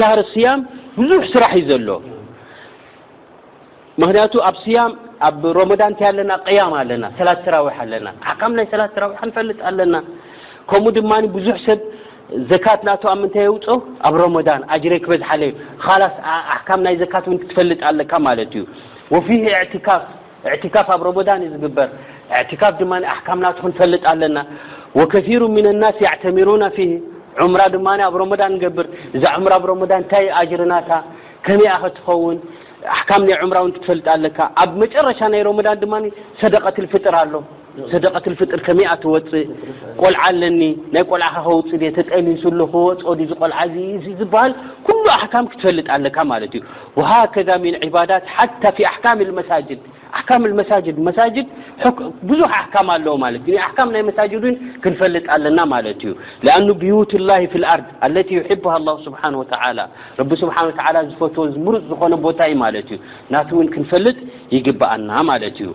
ታ 0.00 0.16
ክ 0.34 0.78
ዙ 1.08 1.12
ስራሕ 1.32 1.52
እ 1.60 1.78
ሎ 1.86 1.92
ክንቱ 4.02 4.34
ኣብ 4.48 4.56
ያ 4.74 4.78
ኣብ 5.28 5.36
ን 5.70 5.92
ታ 6.00 6.10
ና 6.30 6.34
ያ 6.58 6.62
ና 7.02 7.06
ሰላት 7.18 7.46
ራዊ 7.54 7.94
ና 8.06 8.12
ናይ 8.58 8.66
ሰላ 8.72 8.82
ራ 9.02 9.06
ክንፈልጥ 9.20 9.58
ኣለና 9.70 9.96
ከምኡ 10.70 10.92
ድማ 10.98 11.12
ብዙ 11.36 11.48
ሰብ 11.66 11.80
ዘት 12.50 12.62
ብምንታይ 13.10 13.48
ውፅ 13.54 13.66
ኣብ 14.08 14.14
ን 14.34 14.62
ጅ 14.84 15.00
ክበዝሓለዩ 15.04 15.52
ላ 16.02 16.06
ካ 16.68 16.78
ናይ 16.86 16.96
ዘት 17.02 17.14
ትፈልጥ 17.50 17.80
ኣካ 17.92 18.14
ማ 18.26 18.34
እዩ 20.52 20.66
ካፍ 20.74 20.88
ኣብ 20.96 21.02
ን 21.40 21.48
ዝግበር 21.54 21.88
ካፍ 22.62 22.78
ማ 22.92 23.00
ካ 23.28 23.54
ክፈልጥ 23.60 24.02
ኣለና 24.12 24.38
ሩ 24.98 25.48
ና 25.82 25.84
ሩና 26.50 26.64
ዑምራ 27.42 27.62
ድማ 27.74 27.88
ኣብ 28.08 28.14
ሮመዳን 28.20 28.54
ገብር 28.62 28.86
እዛ 29.16 29.24
ምራ 29.44 29.52
ኣብ 29.60 29.64
ሮመዳን 29.70 30.00
እንታይ 30.02 30.26
ኣጅርናታ 30.40 30.90
ከመይኣ 31.46 31.74
ከትኸውን 31.84 32.38
ኣሕካም 32.96 33.22
ናይ 33.28 33.36
ዑምራ 33.44 33.58
ው 33.64 33.70
ክትፈልጥ 33.76 34.06
ኣለካ 34.16 34.38
ኣብ 34.62 34.70
መጨረሻ 34.82 35.20
ናይ 35.32 35.42
ሮመዳን 35.48 35.78
ድማ 35.82 35.94
ሰደቀትፍጥር 36.42 37.14
ኣሎ 37.22 37.34
ሰደቀትፍጥር 37.92 38.60
ከመይኣትወፅእ 38.66 39.46
ቆልዓ 40.02 40.20
ኣለኒ 40.30 40.60
ናይ 40.94 41.02
ቆልዓካ 41.10 41.36
ከውፅ 41.46 41.70
ተጠኒሱሎ 41.98 42.60
ክወፆ 42.74 43.30
ቆልዓ 43.42 43.58
ዝበሃል 44.20 44.52
ኩሉ 44.86 45.04
ኣሕካም 45.16 45.48
ክትፈልጥ 45.52 45.86
ኣለካ 45.96 46.18
ማለት 46.32 46.54
እዩ 46.58 46.64
ወሃከዛ 47.00 47.50
ምን 47.64 47.76
ዒባዳት 47.88 48.24
ሓታ 48.36 48.62
ኣሕካም 48.90 49.20
መሳጅድ 49.40 49.82
ኣካ 50.18 50.30
መሳድ 50.60 50.86
መሳጅድ 51.08 51.46
ብዙ 52.30 52.40
ካ 52.74 52.82
ኣለዎ 52.94 53.14
ማ 53.22 53.28
ኣካ 53.66 53.76
ናይ 53.94 54.02
መሳጅድ 54.08 54.44
ክንፈልጥ 54.84 55.24
ኣለና 55.36 55.58
ማለት 55.74 56.00
እዩ 56.06 56.12
ኣ 56.56 56.58
ብዩት 56.82 57.12
ላ 57.28 57.38
ኣርድ 57.72 57.88
ለ 58.86 58.96
ስብሓ 59.06 59.22
ስብሓ 60.68 60.88
ዝፈትዎ 61.10 61.44
ዝምሩፅ 61.54 61.84
ዝኮነ 61.92 62.14
ቦታዩ 62.26 62.52
ማለ 62.64 62.74
እዩ 62.86 62.92
ናቲ 63.36 63.50
ውን 63.58 63.68
ክንፈልጥ 63.76 64.18
ይግብአና 64.56 65.10
ማለት 65.30 65.58
እዩ 65.62 65.68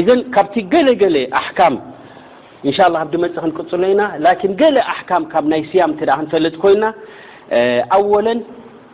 እዘ 0.00 0.08
ካብቲ 0.36 0.56
ገለገሌ 0.74 1.16
ኣካ 1.42 1.58
ን 1.74 2.74
ኣድመፅ 3.04 3.34
ክንቅፅሎ 3.44 3.82
ኢና 3.94 4.02
ን 4.50 4.52
ገ 4.60 4.72
ኣካ 4.94 5.10
ካብ 5.34 5.44
ናይ 5.52 5.62
ስያም 5.72 5.92
ክንፈልጥ 6.00 6.54
ኮይና 6.64 6.84
ኣወለን 7.96 8.38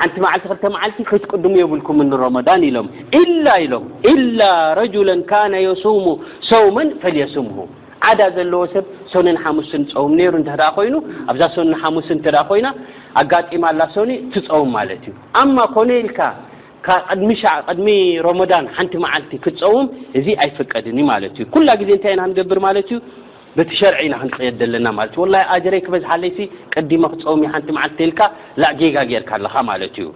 ሓንቲ 0.00 0.16
መዓልቲ 0.24 0.44
ክልተ 0.50 0.66
መዓልቲ 0.74 0.98
ከት 1.08 1.24
ቅድሙ 1.30 1.54
የብልኩም 1.60 1.98
ንረመዳን 2.10 2.62
ኢሎም 2.68 2.86
ኢላ 3.20 3.46
ኢሎም 3.64 3.84
ኢላ 4.12 4.40
ረጅላ 4.78 5.10
ካነ 5.30 5.54
የስሙ 5.66 6.06
ሰውመን 6.50 6.88
ፈሊየስምሁ 7.02 7.58
ዓዳ 8.10 8.20
ዘለዎ 8.36 8.60
ሰብ 8.74 8.86
ሰነን 9.12 9.38
ሓሙስንፀዉም 9.44 10.12
ሩ 10.34 10.36
እተዳ 10.42 10.62
ኮይኑ 10.76 10.94
ኣብዛ 11.30 11.42
ሶነን 11.56 11.76
ሓሙስ 11.82 12.06
እተዳ 12.14 12.36
ኮይና 12.50 12.68
ኣጋጢማ 13.22 13.64
ላ 13.80 13.86
ሰኒ 13.96 14.10
ትፀዉም 14.34 14.70
ማለት 14.78 15.02
እዩ 15.08 15.14
ኣማ 15.40 15.58
ኮነ 15.74 15.90
ኢልካ 16.04 16.20
ድሚዕድሚ 17.20 17.88
ረመዳን 18.26 18.66
ሓንቲ 18.76 18.94
መዓልቲ 19.04 19.32
ክፀዉም 19.46 19.86
እዚ 20.20 20.26
ኣይፈቀድኒ 20.44 20.98
ማለት 21.12 21.34
እዩ 21.38 21.46
ኩላ 21.56 21.68
ግዜ 21.82 21.90
እንታይ 21.98 22.14
ኢና 22.16 22.22
ንገብር 22.30 22.58
ማለት 22.66 22.88
እዩ 22.92 22.98
በቲ 23.58 23.70
ሸርዒ 23.80 23.98
ኢና 24.06 24.14
ክንፅየድ 24.22 24.56
ዘለና 24.62 24.88
ማለ 24.96 25.08
እዩላ 25.14 25.36
ኣጀረይ 25.54 25.80
ክበዝሓለይ 25.86 26.32
ቀዲሞ 26.74 27.02
ክፀሚ 27.14 27.40
ሓንቲ 27.54 27.68
ዓል 27.84 27.90
ንተልካ 27.94 28.20
ላ 28.62 28.68
ጌጋ 28.80 28.96
ጌርካ 29.10 29.30
ኣለካ 29.38 29.54
ማለት 29.70 29.96
እዩ 30.00 30.08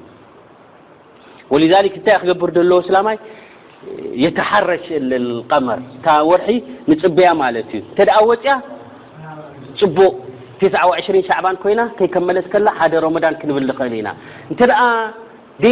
ወ 1.53 1.59
እንታይ 1.65 1.89
ክገብር 2.23 2.51
ዘለዎ 2.59 2.79
ስላማይ 2.89 3.17
የተሓረሽ 4.25 4.87
ቀመር 5.53 5.81
እታ 5.97 6.09
ወርሒ 6.31 6.51
ንፅቢያ 6.91 7.31
ማለት 7.43 7.71
እዩ 7.79 7.83
ንተ 7.91 7.99
ወፅያ 8.31 8.55
ፅቡእ 9.83 10.15
ሻባን 11.31 11.57
ኮይና 11.65 11.81
ከይ 11.99 12.09
ከመለስ 12.15 12.47
ከላ 12.55 12.69
ሓደ 12.79 12.93
ረዳን 13.07 13.35
ክንብል 13.43 13.65
ዝክእል 13.73 13.95
ኢና 14.01 14.09
እንተ 14.53 14.63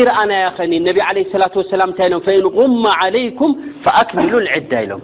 ደርኣናያ 0.07 0.45
ኸኒ 0.57 0.73
ነቢ 0.89 0.99
ለ 1.17 1.39
ላት 1.43 1.55
ወሰላምእታይ 1.61 2.07
ኢሎም 2.11 2.23
ኢንغማ 2.35 2.85
ለይኩም 3.15 3.53
ኣክሚሉ 4.01 4.33
ንዕዳ 4.47 4.73
ኢሎም 4.85 5.01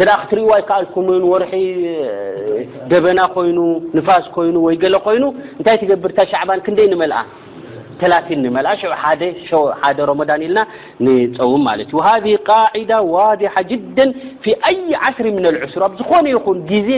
ከ 0.00 0.04
ክትርእዋይከኣልኩም 0.20 1.06
ርሒ 1.42 1.50
ደበና 2.90 3.20
ኮይኑ 3.34 3.58
ንፋስ 3.96 4.24
ኮይኑ 4.36 4.54
ወይ 4.66 4.74
ገ 4.82 4.88
ኮይኑ 5.06 5.24
እንታይ 5.58 5.76
ትገብርታ 5.82 6.18
ሻዕባን 6.30 6.60
ክንደይ 6.66 6.88
መልአ 7.02 7.20
ተላን 8.00 8.30
ደ 9.98 10.06
ረዳን 10.10 10.42
ኢልና 10.46 10.60
ፀውም 11.36 11.62
ማእዩ 11.68 11.90
ሃ 12.06 12.14
ቃዳ 12.48 12.92
ዋضሓ 13.14 13.54
ጅደ 13.72 13.98
ፊ 14.44 14.54
ኣይ 14.70 14.78
ዓስሪ 15.08 15.26
ም 15.38 15.38
ስሩ 15.74 15.82
ኣብ 15.88 15.94
ዝኾነ 16.00 16.26
ይን 16.34 16.58
ግዜ 16.72 16.88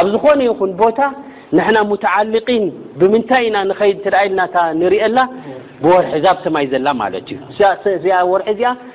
ኣብ 0.00 0.06
ዝኾነ 0.14 0.40
ይኹን 0.48 0.72
ቦታ 0.82 1.00
ንና 1.56 1.76
ሙትዓልقን 1.90 2.64
ብምንታይ 3.00 3.44
ኢና 3.48 3.56
ከድ 3.80 4.06
ኢልና 4.26 4.42
ንሪአላ 4.80 5.18
ብወርሒ 5.84 6.12
ዛብ 6.26 6.36
ሰማይ 6.44 6.66
ዘላ 6.72 6.86
ማለ 7.00 7.14
እዩርሒ 7.28 8.60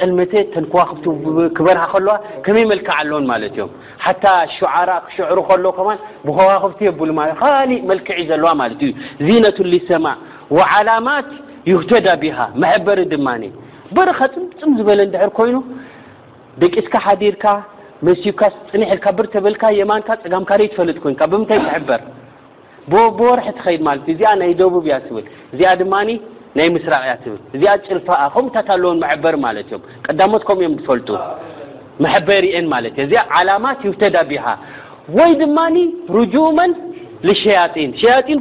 ፀልመተ 0.00 0.32
ተንከዋክብቲ 0.54 1.04
ክበር 1.56 1.78
ከዋ 1.92 2.08
ከመይ 2.46 2.64
መልክዕ 2.72 2.92
ኣለዎን 3.02 3.24
ማለት 3.30 3.52
እዮም 3.56 3.70
ሓ 4.04 4.12
ሸዓራ 4.56 4.90
ክሽዕሩ 5.06 5.38
ከሎ 5.48 5.64
ከ 5.78 5.84
ብከዋክብቲ 6.26 6.80
የብልማካሊእ 6.88 7.80
መልክዒ 7.90 8.18
ዘለዋ 8.30 8.50
ማ 8.60 8.68
ዚነቱ 9.28 9.58
ሰማ 9.88 10.06
ዓላማት 10.74 11.28
ዩህተዳ 11.72 12.06
ሃ 12.38 12.46
መሕበር 12.64 12.98
ድማ 13.12 13.28
በርካ 13.96 14.20
ፅምፅም 14.34 14.70
ዝበለ 14.78 15.00
ድር 15.16 15.30
ኮይኑ 15.40 15.56
ደቂስካ 16.62 16.94
ሓዲርካ 17.06 17.44
መሲቡካ 18.06 18.42
ፅኒሕልካ 18.70 19.06
ብር 19.18 19.26
ተብልካ 19.34 19.62
የማንካ 19.80 20.08
ፀጋምካ 20.24 20.50
ትፈልጥ 20.72 20.96
ኮይካ 21.04 21.20
ብምንታይ 21.32 21.60
ተበር 21.74 22.02
ወርሒ 23.22 23.46
ትከድ 23.56 23.80
ማእእኣ 23.88 24.30
ናይ 24.40 24.52
ደቡብ 24.60 24.84
እያ 24.88 24.98
ብልእ 25.08 26.18
ናይ 26.56 26.68
ምስራቅያ 26.76 27.12
ትብል 27.22 27.40
እዚኣ 27.56 27.72
ጭልፋኣ 27.86 28.18
ከምኡታት 28.34 28.68
ኣለዎን 28.74 28.98
መሕበሪ 29.04 29.34
ማለት 29.46 29.66
እዮም 29.70 29.82
ቀዳሞት 30.06 30.42
ከምኡ 30.48 30.62
እዮም 30.66 30.76
ትፈልጡ 30.80 31.08
መሕበር 32.04 32.44
አን 32.58 32.66
ማለት 32.74 32.94
እእዚኣ 33.02 33.22
ዓላማት 33.38 33.80
ይተዳቢሃ 33.90 34.44
ወይ 35.18 35.32
ድማ 35.40 35.58
ርጁመን 36.18 36.72
ን 37.26 37.30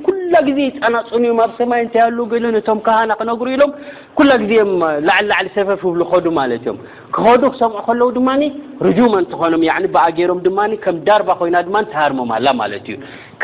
ኩላ 0.06 0.38
ዜ 0.58 0.62
ፃናፀንእዮም 0.82 1.40
ኣብ 1.44 1.52
ሰማይ 1.60 1.80
እንታ 1.84 1.96
ኣሎገሎ 2.10 2.46
ቶም 2.68 2.80
ካና 2.88 3.12
ክነሩ 3.20 3.46
ኢሎም 3.54 3.72
ኩላ 4.18 4.30
ዜ 4.50 4.56
ላዓሊ 5.08 5.24
ላሊ 5.32 5.48
ሰፈፍ 5.58 5.82
ብዱ 5.96 6.26
ማእም 6.38 6.76
ክከዱ 7.16 7.44
ክሰምዑ 7.54 7.80
ከለዉ 7.88 8.10
ድማ 8.18 8.30
ርጁመ 8.88 9.14
ንትኾኖም 9.24 9.64
ብኣገሮም 9.96 10.40
ድማ 10.48 10.60
ከም 10.84 10.98
ዳርባ 11.08 11.30
ኮይና 11.40 11.58
ማ 11.76 11.82
ተሃርሞላ 11.94 12.48
ማ 12.60 12.68
እዩ 12.80 12.88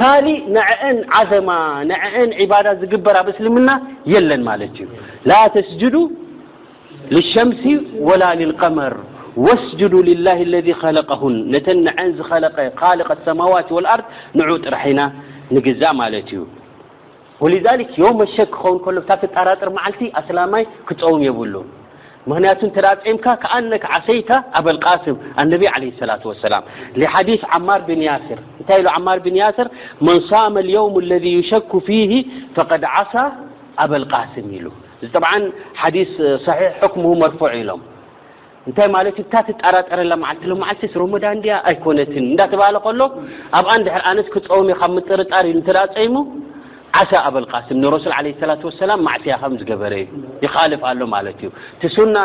ካሊእ 0.02 0.38
ንአን 0.58 1.00
ዓዘማ 1.22 1.50
አን 2.20 2.32
ባዳ 2.52 2.66
ዝግበር 2.84 3.18
ኣብ 3.22 3.30
እስልምና 3.34 3.70
የለን 4.14 4.44
ማለ 4.50 4.62
እዩ 4.70 4.80
ላ 5.32 5.42
ተስጅ 5.58 5.82
ሸምስ 7.34 7.64
ወላ 8.10 8.24
ልቀመር 8.52 8.94
ወስ 9.46 9.64
ላ 10.26 10.30
ለ 10.54 10.58
ለቀን 10.98 11.36
ነተን 11.54 11.80
ንን 11.86 12.10
ዝለቀ 12.18 12.58
ካል 12.80 13.00
ሰማዋት 13.28 13.70
ኣር 13.94 14.02
ን 14.38 14.46
ጥራሕኢና 14.66 15.00
ግዛ 15.68 15.82
ማ 16.00 16.08
እዩ 16.18 17.78
ዮ 18.02 18.10
ሸክ 18.36 18.52
ክኸን 18.64 18.98
ሎጣራጥር 18.98 19.70
ዓልቲ 19.86 20.02
ኣሰላማይ 20.20 20.64
ክፀውም 20.90 21.24
የብሉ 21.28 21.56
ምክንያቱ 22.32 22.60
ተፅምካ 22.76 23.26
ኣነ 23.56 23.72
ዓሰይታ 23.96 24.32
ኣበቃስም 24.60 25.16
ነ 25.50 25.54
ላ 26.12 26.60
ላ 27.02 27.06
ሓዲ 27.16 27.32
ዓማር 27.58 27.82
ብን 27.90 28.02
ያስር 28.10 28.40
እንታይ 28.60 28.82
ማር 29.08 29.20
ብን 29.26 29.38
ያስር 29.44 29.68
መንሳ 30.08 30.30
يوም 30.76 30.96
ለذ 31.12 31.26
ሸኩ 31.52 31.72
ፊ 31.88 31.90
فقድ 32.56 32.84
ዓሳ 32.96 33.14
ኣበቃስም 33.86 34.48
ኢሉ 34.58 34.66
እዚ 35.04 35.12
ጠ 35.16 35.26
ሓዲ 35.82 35.98
ص 36.46 36.48
ሕክ 36.60 36.96
መር 37.24 37.52
ኢሎም 37.62 37.82
እንታይ 38.70 38.88
ማት 38.96 39.18
እታ 39.24 39.34
ትጣራጠረላ 39.48 40.14
ዓልት 40.30 40.44
ዓል 40.72 40.92
ረዳን 41.14 41.40
ያ 41.50 41.54
ኣይኮነትን 41.70 42.26
እዳተባሃለ 42.34 42.78
ከሎ 42.86 43.02
ኣብኣ 43.60 43.72
ድሕር 43.86 44.04
ኣነት 44.12 44.28
ክፀውም 44.36 44.68
ካብ 44.82 44.92
ምጥርጣር 44.98 45.48
ተ 45.68 45.72
ፀይሙ 45.96 46.16
ዓሳ 47.00 47.12
ኣብልቃስም 47.28 47.78
ንረሱል 47.84 48.14
ላ 48.50 48.56
ላ 48.90 48.94
ማዕስያከ 49.08 49.44
ዝገበረዩ 49.62 50.04
ይካልፍ 50.46 50.82
ኣሎ 50.90 51.02
ማት 51.14 51.28
እዩ 51.40 51.50
ቲሱና 51.82 52.16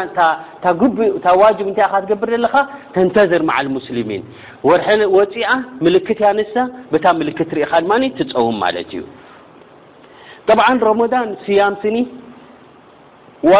ቢኡ 0.99 1.25
ዋጅብ 1.43 1.69
እታ 1.73 1.81
ትገብር 2.05 2.31
ዘለካ 2.35 2.57
ተንተዘር 2.95 3.45
ማዓል 3.51 3.69
ሙስሊሚን 3.77 4.23
ወፂኣ 5.17 5.49
ምልክት 5.87 6.21
ያነሳ 6.27 6.55
ታ 7.07 7.17
ምልክት 7.23 7.53
ርኢካ 7.59 7.73
ድማ 7.87 7.93
ትፀዉም 8.21 8.59
ማለት 8.65 8.93
እዩ 8.99 9.05
ብ 10.59 10.83
ሮመዳን 10.89 11.31
ስያም 11.47 11.75
ስኒ 11.85 11.97
ዋ 13.51 13.59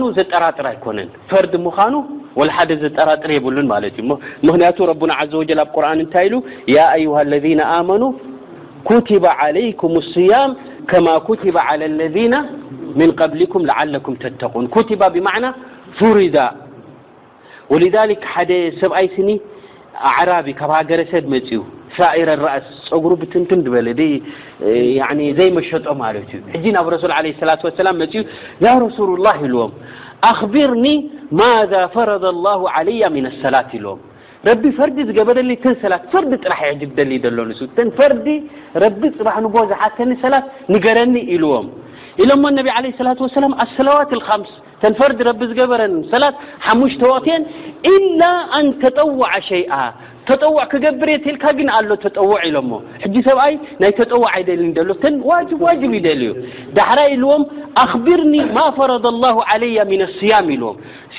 ኑ 0.00 0.04
ዘጠራር 0.18 0.58
ኣይኮነ 0.70 0.98
ፈርድ 1.30 1.54
ኑ 1.94 1.98
ሓደ 2.56 2.70
ዘጠራር 2.84 3.30
የብሉ 3.36 3.56
ምክንያቱ 4.10 4.78
ረና 4.90 5.12
ዘ 5.32 5.42
ኣብ 5.66 5.74
ርን 5.84 6.00
እንታይ 6.04 6.28
ه 7.16 7.18
ለذ 7.32 7.46
መኑ 7.90 8.02
ትባ 9.08 9.24
علይكም 9.40 9.92
الصያም 10.02 10.50
ከማ 10.90 11.06
ትባ 11.42 11.56
على 11.68 11.84
ለذ 12.00 12.16
ن 12.98 13.00
قلኩም 13.20 13.62
ዓلኩም 13.78 14.14
ተተን 14.22 14.66
ትባ 14.90 15.02
ብና 15.16 15.44
ፍሪዳ 15.98 16.36
لذ 17.82 17.94
ሓደ 18.34 18.50
ሰብኣይ 18.80 19.06
ስኒ 19.16 19.28
عራቢ 20.16 20.46
ካ 20.60 20.62
ገረሰብ 20.88 21.24
መፅ 21.34 21.48
እ 21.90 21.96
ፀጉ 21.96 23.16
ትት 23.32 23.56
ዘሸጠ 23.66 23.86
ዚ 23.88 25.48
ብ 25.56 25.64
ة 28.72 28.76
رس 28.84 28.98
الله 29.14 29.66
ዎ 30.24 30.28
ኣርኒ 30.28 30.86
ማذ 31.40 31.72
ف 31.94 31.96
الله 32.34 32.60
علي 32.76 33.00
ن 33.14 33.26
لሰላት 33.26 33.70
ዎ 34.48 34.70
ፈርዲ 34.78 34.96
ዝገበረ 35.08 35.36
ሰ 35.64 35.68
ጥራ 36.44 36.54
ሎ 37.10 37.20
ፈርዲ 37.98 38.28
ፅ 39.56 39.62
ዝ 39.70 40.12
ሰላት 40.24 40.44
ገረኒ 40.86 41.16
لዎም 41.44 41.66
إሎ 42.22 42.30
عله 42.76 42.88
ة 42.98 43.20
وس 43.26 43.34
ሰት 45.00 45.20
ل 45.28 45.30
ዝበረኒ 45.60 45.94
ሰላት 46.14 46.34
إل 47.92 48.04
ن 48.60 48.66
ተطوع 48.82 49.32
ش 49.48 49.50
ተጠ 50.30 50.44
ክገብርየ 50.72 51.16
ልካ 51.34 51.44
ግን 51.58 51.68
ኣሎ 51.76 51.88
ተጠዎ 52.04 52.30
ሎ 52.54 52.58
ሕ 53.04 53.14
ሰብኣይ 53.28 53.54
ናይ 53.82 53.92
ተጠዋ 54.00 54.24
ይል 54.40 54.48
ሎ 54.88 54.94
ዋ 55.30 55.40
ዋ 55.62 55.70
ይል 55.78 56.04
ዩ 56.28 56.34
ዳሕራ 56.76 57.00
ልዎም 57.22 57.42
ኣክብርኒ 57.84 58.34
ማ 58.56 58.58
ፈረض 58.76 59.04
الله 59.14 59.36
علያ 59.52 59.78
ن 59.90 59.92
لصያም 60.02 60.46
ልዎም 60.60 60.76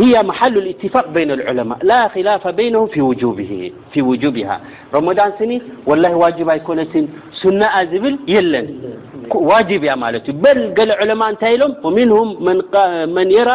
ه 0.00 0.02
محل 0.30 0.54
الاتفاق 0.62 1.06
بين 1.16 1.30
العلمء 1.38 1.76
لا 1.90 2.00
خلف 2.14 2.44
بينه 2.58 2.82
ي 3.00 3.02
وجوبه 4.08 4.42
ر 4.94 4.96
ل 5.06 5.08
ج 6.36 6.38
ኮነ 6.66 6.78
ሱ 7.40 7.42
ዝብል 7.90 8.14
ለን 8.52 8.66
جያ 9.68 9.90
ء 11.30 11.32
ታይ 11.42 11.52
ሎ 11.60 11.62
نه 11.96 12.16
ن 13.16 13.18
ير 13.38 13.48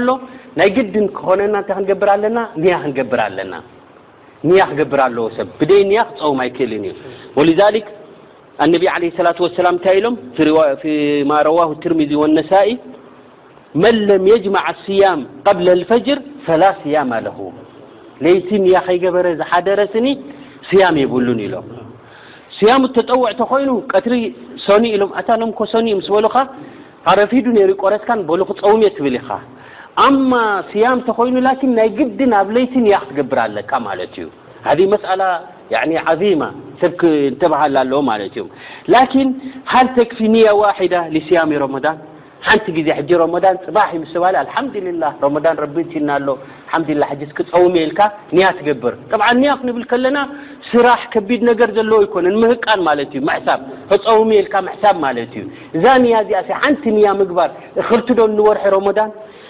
ሎ 0.08 0.10
ናይ 0.58 0.68
ግድን 0.76 1.04
ክኾነና 1.16 1.56
እንታይ 1.62 1.76
ክንገብር 1.78 2.08
ኣለና 2.14 2.38
ኒያ 2.62 2.74
ክንገብር 2.82 3.18
ኣለና 3.26 3.54
ንያ 4.48 4.62
ክገብር 4.70 5.00
ኣለዎ 5.06 5.24
ሰብ 5.36 5.48
ብደ 5.60 5.72
ኒያ 5.90 6.00
ክፀውም 6.10 6.38
ኣይክእልን 6.44 6.84
እዩ 6.90 6.96
ወዛ 7.38 7.60
ኣነቢ 8.64 8.84
ለ 9.14 9.20
ላት 9.26 9.38
ወሰላም 9.44 9.74
እንታይ 9.76 9.96
ኢሎም 10.00 10.16
ማረዋሁ 11.30 11.70
ትርሚዚ 11.84 12.12
ወነሳኢ 12.22 12.70
መን 13.82 13.96
ለም 14.08 14.24
የጅማዕ 14.32 14.68
ስያም 14.86 15.20
ቀብለልፈጅር 15.46 16.18
ፈላ 16.46 16.62
ስያም 16.82 17.10
ኣለኹዉ 17.18 17.48
ለይቲ 18.24 18.48
ኒያ 18.64 18.78
ከይገበረ 18.88 19.26
ዝሓደረስኒ 19.42 20.06
ስያም 20.70 20.96
ይብሉን 21.02 21.40
ኢሎም 21.46 21.68
ስያሙ 22.56 22.82
ተጠውዕ 22.96 23.30
ተኮይኑ 23.40 23.70
ቀትሪ 23.92 24.14
ሶኒ 24.66 24.84
ኢሎም 24.96 25.12
እታ 25.20 25.28
ሎምኮ 25.42 25.60
ሶኒ 25.74 25.86
ምስ 25.98 26.08
በሉካ 26.16 26.36
ካብረፊዱ 27.04 27.46
ነሩ 27.58 27.70
ቆረትካን 27.82 28.20
በሉክፀውምየት 28.28 28.94
ትብል 28.98 29.14
ኢኻ 29.20 29.28
ኣማ 30.04 30.34
ስያም 30.72 30.98
ተኮይኑ 31.06 31.36
ላን 31.46 31.60
ናይ 31.78 31.88
ግድን 31.98 32.32
ኣብ 32.40 32.48
ለይቲ 32.56 32.74
ንያ 32.84 32.96
ክትገብር 33.06 33.38
ኣለካ 33.46 33.72
ማለት 33.88 34.12
እዩ 34.20 34.26
ሃ 34.66 34.74
መስአላ 34.92 35.22
ዓማ 35.80 36.42
ሰብክ 36.82 37.02
ተባሃል 37.40 37.74
ኣለዎ 37.82 37.98
ማለት 38.10 38.32
እዩ 38.38 38.44
ላኪን 38.94 39.28
ሃልተግፊ 39.72 40.18
ንያ 40.34 40.52
ዋዳ 40.60 40.94
ስያም 41.26 41.52
ረን 41.64 41.86
ሓንቲ 42.48 42.66
ግዜ 42.76 42.88
ሕጂ 42.98 43.10
ረን 43.20 43.34
ፅባሕ 43.64 43.90
ምስሃ 44.02 44.22
ኣልሓምድላ 44.42 45.02
ረን 45.24 45.58
ቢ 45.74 45.82
ና 46.08 46.10
ኣሎ 46.18 46.28
ሓላ 46.72 47.08
ሕክፀውሜየልካ 47.10 48.00
ንያ 48.36 48.46
ትገብር 48.58 48.94
ብዓ 49.20 49.26
ንያ 49.40 49.50
ክንብል 49.60 49.84
ከለና 49.90 50.18
ስራሕ 50.70 51.02
ከቢድ 51.14 51.42
ነገር 51.50 51.70
ዘለዎ 51.78 51.98
ይኮነ 52.06 52.26
ምህቃን 52.44 52.80
ማዩ 52.86 53.00
ክፀውሜልካ 53.92 54.54
ሳብ 54.84 54.96
ማለ 55.04 55.16
እዩ 55.26 55.36
እዛ 55.78 55.84
ንያ 56.04 56.14
እዚኣ 56.24 56.40
ሓንቲ 56.62 56.84
ንያ 56.98 57.10
ምግባር 57.20 57.50
ክልትዶ 57.90 58.20
ንወርሒ 58.36 58.66
ረዳን 58.76 59.10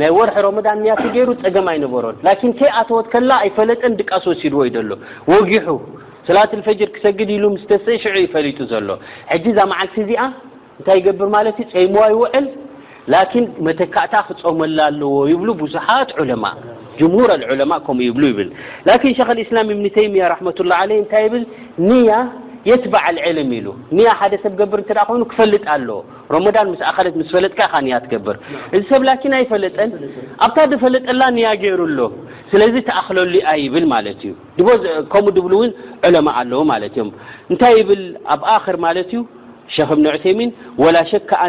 ናይ 0.00 0.10
ወርሒ 0.16 0.36
ረዳን 0.56 0.78
ንያ 0.84 0.92
ገይሩ 1.14 1.30
ፀገም 1.44 1.66
ኣይነበሮ 1.72 2.04
ን 2.26 2.50
ከይኣተወት 2.58 3.06
ከላ 3.12 3.30
ኣይፈለጠን 3.44 3.96
ድቃስ 4.00 4.24
ወሲድዎ 4.30 4.60
ይሎ 4.68 4.90
ወጊሑ 5.32 5.66
ሰላት 6.28 6.52
ፈጅር 6.66 6.88
ክሰግድ 6.96 7.30
ኢሉ 7.36 7.44
ስተሰሽ 7.62 8.02
ይፈሊጡ 8.26 8.58
ዘሎ 8.72 8.88
ሕ 9.34 9.54
ዛ 9.56 9.60
መዓልቲ 9.72 9.96
እዚኣ 10.04 10.24
እንታይ 10.78 10.96
ይገብር 11.00 11.28
ማለት 11.36 11.56
ፀይሞዋ 11.74 12.04
ይውዕል 12.14 12.46
ላን 13.12 13.44
መተካእታ 13.66 14.14
ክፀመላ 14.28 14.78
ኣለዎ 14.90 15.14
ይብሉ 15.32 15.48
ብዙሓት 15.62 16.10
ለማ 16.30 16.46
ጀምር 17.00 17.30
ዑማ 17.60 17.72
ከም 17.86 17.98
ብ 18.18 18.22
ይብል 18.28 18.48
ላን 18.88 18.98
ክ 19.02 19.10
እስላም 19.46 19.68
ብኒ 19.72 19.86
ተይምያ 19.98 20.24
ራትላ 20.34 20.72
ለታይ 20.90 21.26
ብል 21.34 21.44
ያ 22.08 22.12
ይ 22.68 22.72
ፈ 22.92 22.92
ሎ 23.36 23.58
ሉ 23.64 23.74
ኡ 23.98 24.02
ታይ 24.02 24.58
ቢ 25.98 26.08
ي 26.34 26.74
ዝ 26.74 27.32
ዛ 41.10 41.18
ካ 41.28 41.46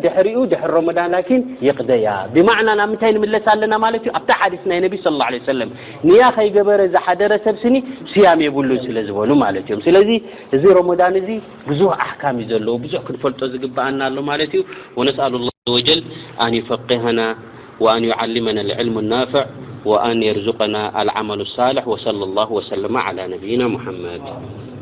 ድሕሪኡ 0.05 0.39
ድሪ 0.53 0.63
ረን 0.75 0.87
ን 1.39 1.41
ይቅደያ 1.67 2.09
ብማዕና 2.35 2.69
ናብ 2.81 2.89
ምንታይ 2.93 3.13
ንምለስ 3.17 3.47
ኣለና 3.53 3.75
ማለት 3.85 4.03
ዩ 4.07 4.11
ኣብታ 4.19 4.31
ሓዲ 4.41 4.55
ናይ 4.71 4.79
ነቢ 4.87 4.95
ه 5.05 5.09
ه 5.31 5.41
ሰለም 5.51 5.71
ንያ 6.09 6.21
ከይገበረ 6.37 6.81
ዛሓደረሰብስኒ 6.95 7.77
ስያም 8.13 8.41
የብሉን 8.47 8.81
ስለዝበሉ 8.87 9.31
ማለት 9.45 9.65
እዮም 9.69 9.81
ስለዚ 9.89 10.11
እዚ 10.57 10.65
ረን 10.79 11.17
እዚ 11.23 11.29
ብዙ 11.71 11.81
ኣሕካም 12.05 12.37
ዩ 12.43 12.47
ዘለዉ 12.53 12.75
ብዙሕ 12.87 13.01
ክንፈልጦ 13.09 13.41
ዝግብአና 13.55 14.01
ኣሎ 14.11 14.17
ማለት 14.31 14.53
እዩ 14.59 14.63
ነስኣሉ 15.11 15.35
ኣን 16.45 16.53
ፈሀና 16.71 17.21
ን 18.05 18.15
ዓመና 18.23 18.59
ል 18.89 18.91
ናፍዕ 19.13 19.45
ን 20.17 20.19
የርዝቀና 20.29 20.77
ዓመ 21.21 21.29
ሳልሕ 21.59 21.87
ص 22.05 22.69
ሰለ 22.73 22.83
ነና 23.21 23.73
መድ 23.77 24.78